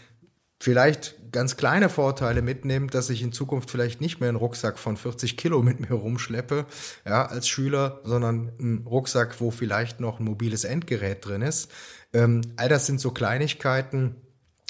vielleicht 0.63 1.17
ganz 1.33 1.57
kleine 1.57 1.89
Vorteile 1.89 2.41
mitnimmt, 2.41 2.95
dass 2.95 3.11
ich 3.11 3.21
in 3.21 3.33
Zukunft 3.33 3.69
vielleicht 3.69 4.01
nicht 4.01 4.21
mehr 4.21 4.29
einen 4.29 4.39
Rucksack 4.39 4.79
von 4.79 4.97
40 4.97 5.37
Kilo 5.37 5.61
mit 5.61 5.81
mir 5.81 5.97
rumschleppe, 5.97 6.67
ja, 7.05 7.27
als 7.27 7.49
Schüler, 7.49 8.01
sondern 8.05 8.53
einen 8.61 8.87
Rucksack, 8.87 9.41
wo 9.41 9.51
vielleicht 9.51 9.99
noch 9.99 10.21
ein 10.21 10.25
mobiles 10.25 10.63
Endgerät 10.63 11.27
drin 11.27 11.43
ist. 11.43 11.69
Ähm, 12.13 12.43
all 12.55 12.69
das 12.69 12.87
sind 12.87 13.01
so 13.01 13.11
Kleinigkeiten. 13.11 14.15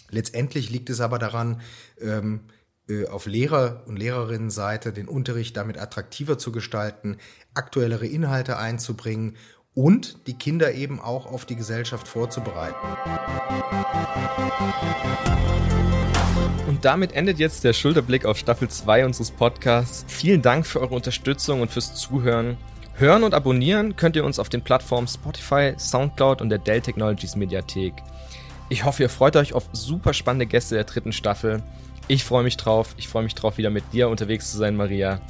Letztendlich 0.09 0.71
liegt 0.71 0.89
es 0.89 1.03
aber 1.03 1.19
daran, 1.19 1.61
ähm, 2.01 2.41
äh, 2.89 3.07
auf 3.07 3.27
Lehrer- 3.27 3.85
und 3.87 3.99
Lehrerinnenseite 3.99 4.95
den 4.95 5.09
Unterricht 5.09 5.59
damit 5.59 5.79
attraktiver 5.79 6.39
zu 6.39 6.53
gestalten, 6.53 7.19
aktuellere 7.53 8.07
Inhalte 8.07 8.57
einzubringen 8.57 9.37
und 9.75 10.27
die 10.27 10.35
Kinder 10.35 10.73
eben 10.73 11.01
auch 11.01 11.27
auf 11.27 11.45
die 11.45 11.57
Gesellschaft 11.57 12.07
vorzubereiten. 12.07 12.77
Und 16.69 16.85
damit 16.85 17.13
endet 17.13 17.39
jetzt 17.39 17.65
der 17.65 17.73
Schulterblick 17.73 18.27
auf 18.27 18.37
Staffel 18.37 18.69
2 18.69 19.07
unseres 19.07 19.31
Podcasts. 19.31 20.05
Vielen 20.09 20.43
Dank 20.43 20.67
für 20.67 20.81
eure 20.81 20.95
Unterstützung 20.95 21.61
und 21.61 21.71
fürs 21.71 21.95
Zuhören. 21.95 22.57
Hören 22.95 23.25
und 23.25 23.35
abonnieren 23.35 23.97
könnt 23.97 24.17
ihr 24.17 24.25
uns 24.25 24.39
auf 24.39 24.51
den 24.51 24.63
Plattformen 24.63 25.09
Spotify, 25.09 25.75
Soundcloud 25.79 26.43
und 26.43 26.51
der 26.51 26.59
Dell 26.59 26.83
Technologies 26.83 27.37
Mediathek. 27.37 27.95
Ich 28.69 28.85
hoffe, 28.85 29.03
ihr 29.03 29.09
freut 29.09 29.37
euch 29.37 29.55
auf 29.55 29.65
super 29.73 30.13
spannende 30.13 30.47
Gäste 30.47 30.75
der 30.75 30.85
dritten 30.85 31.13
Staffel. 31.13 31.63
Ich 32.09 32.25
freue 32.25 32.45
mich 32.45 32.57
drauf. 32.57 32.95
Ich 32.99 33.09
freue 33.09 33.23
mich 33.23 33.35
drauf, 33.35 33.59
wieder 33.59 33.71
mit 33.71 33.85
dir 33.93 34.09
unterwegs 34.09 34.51
zu 34.51 34.59
sein, 34.59 34.77
Maria. 34.77 35.21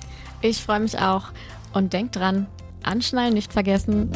Ich 0.40 0.62
freue 0.62 0.81
mich 0.81 0.98
auch. 0.98 1.26
Und 1.72 1.92
denkt 1.92 2.16
dran, 2.16 2.46
Anschnallen 2.85 3.35
nicht 3.35 3.53
vergessen. 3.53 4.11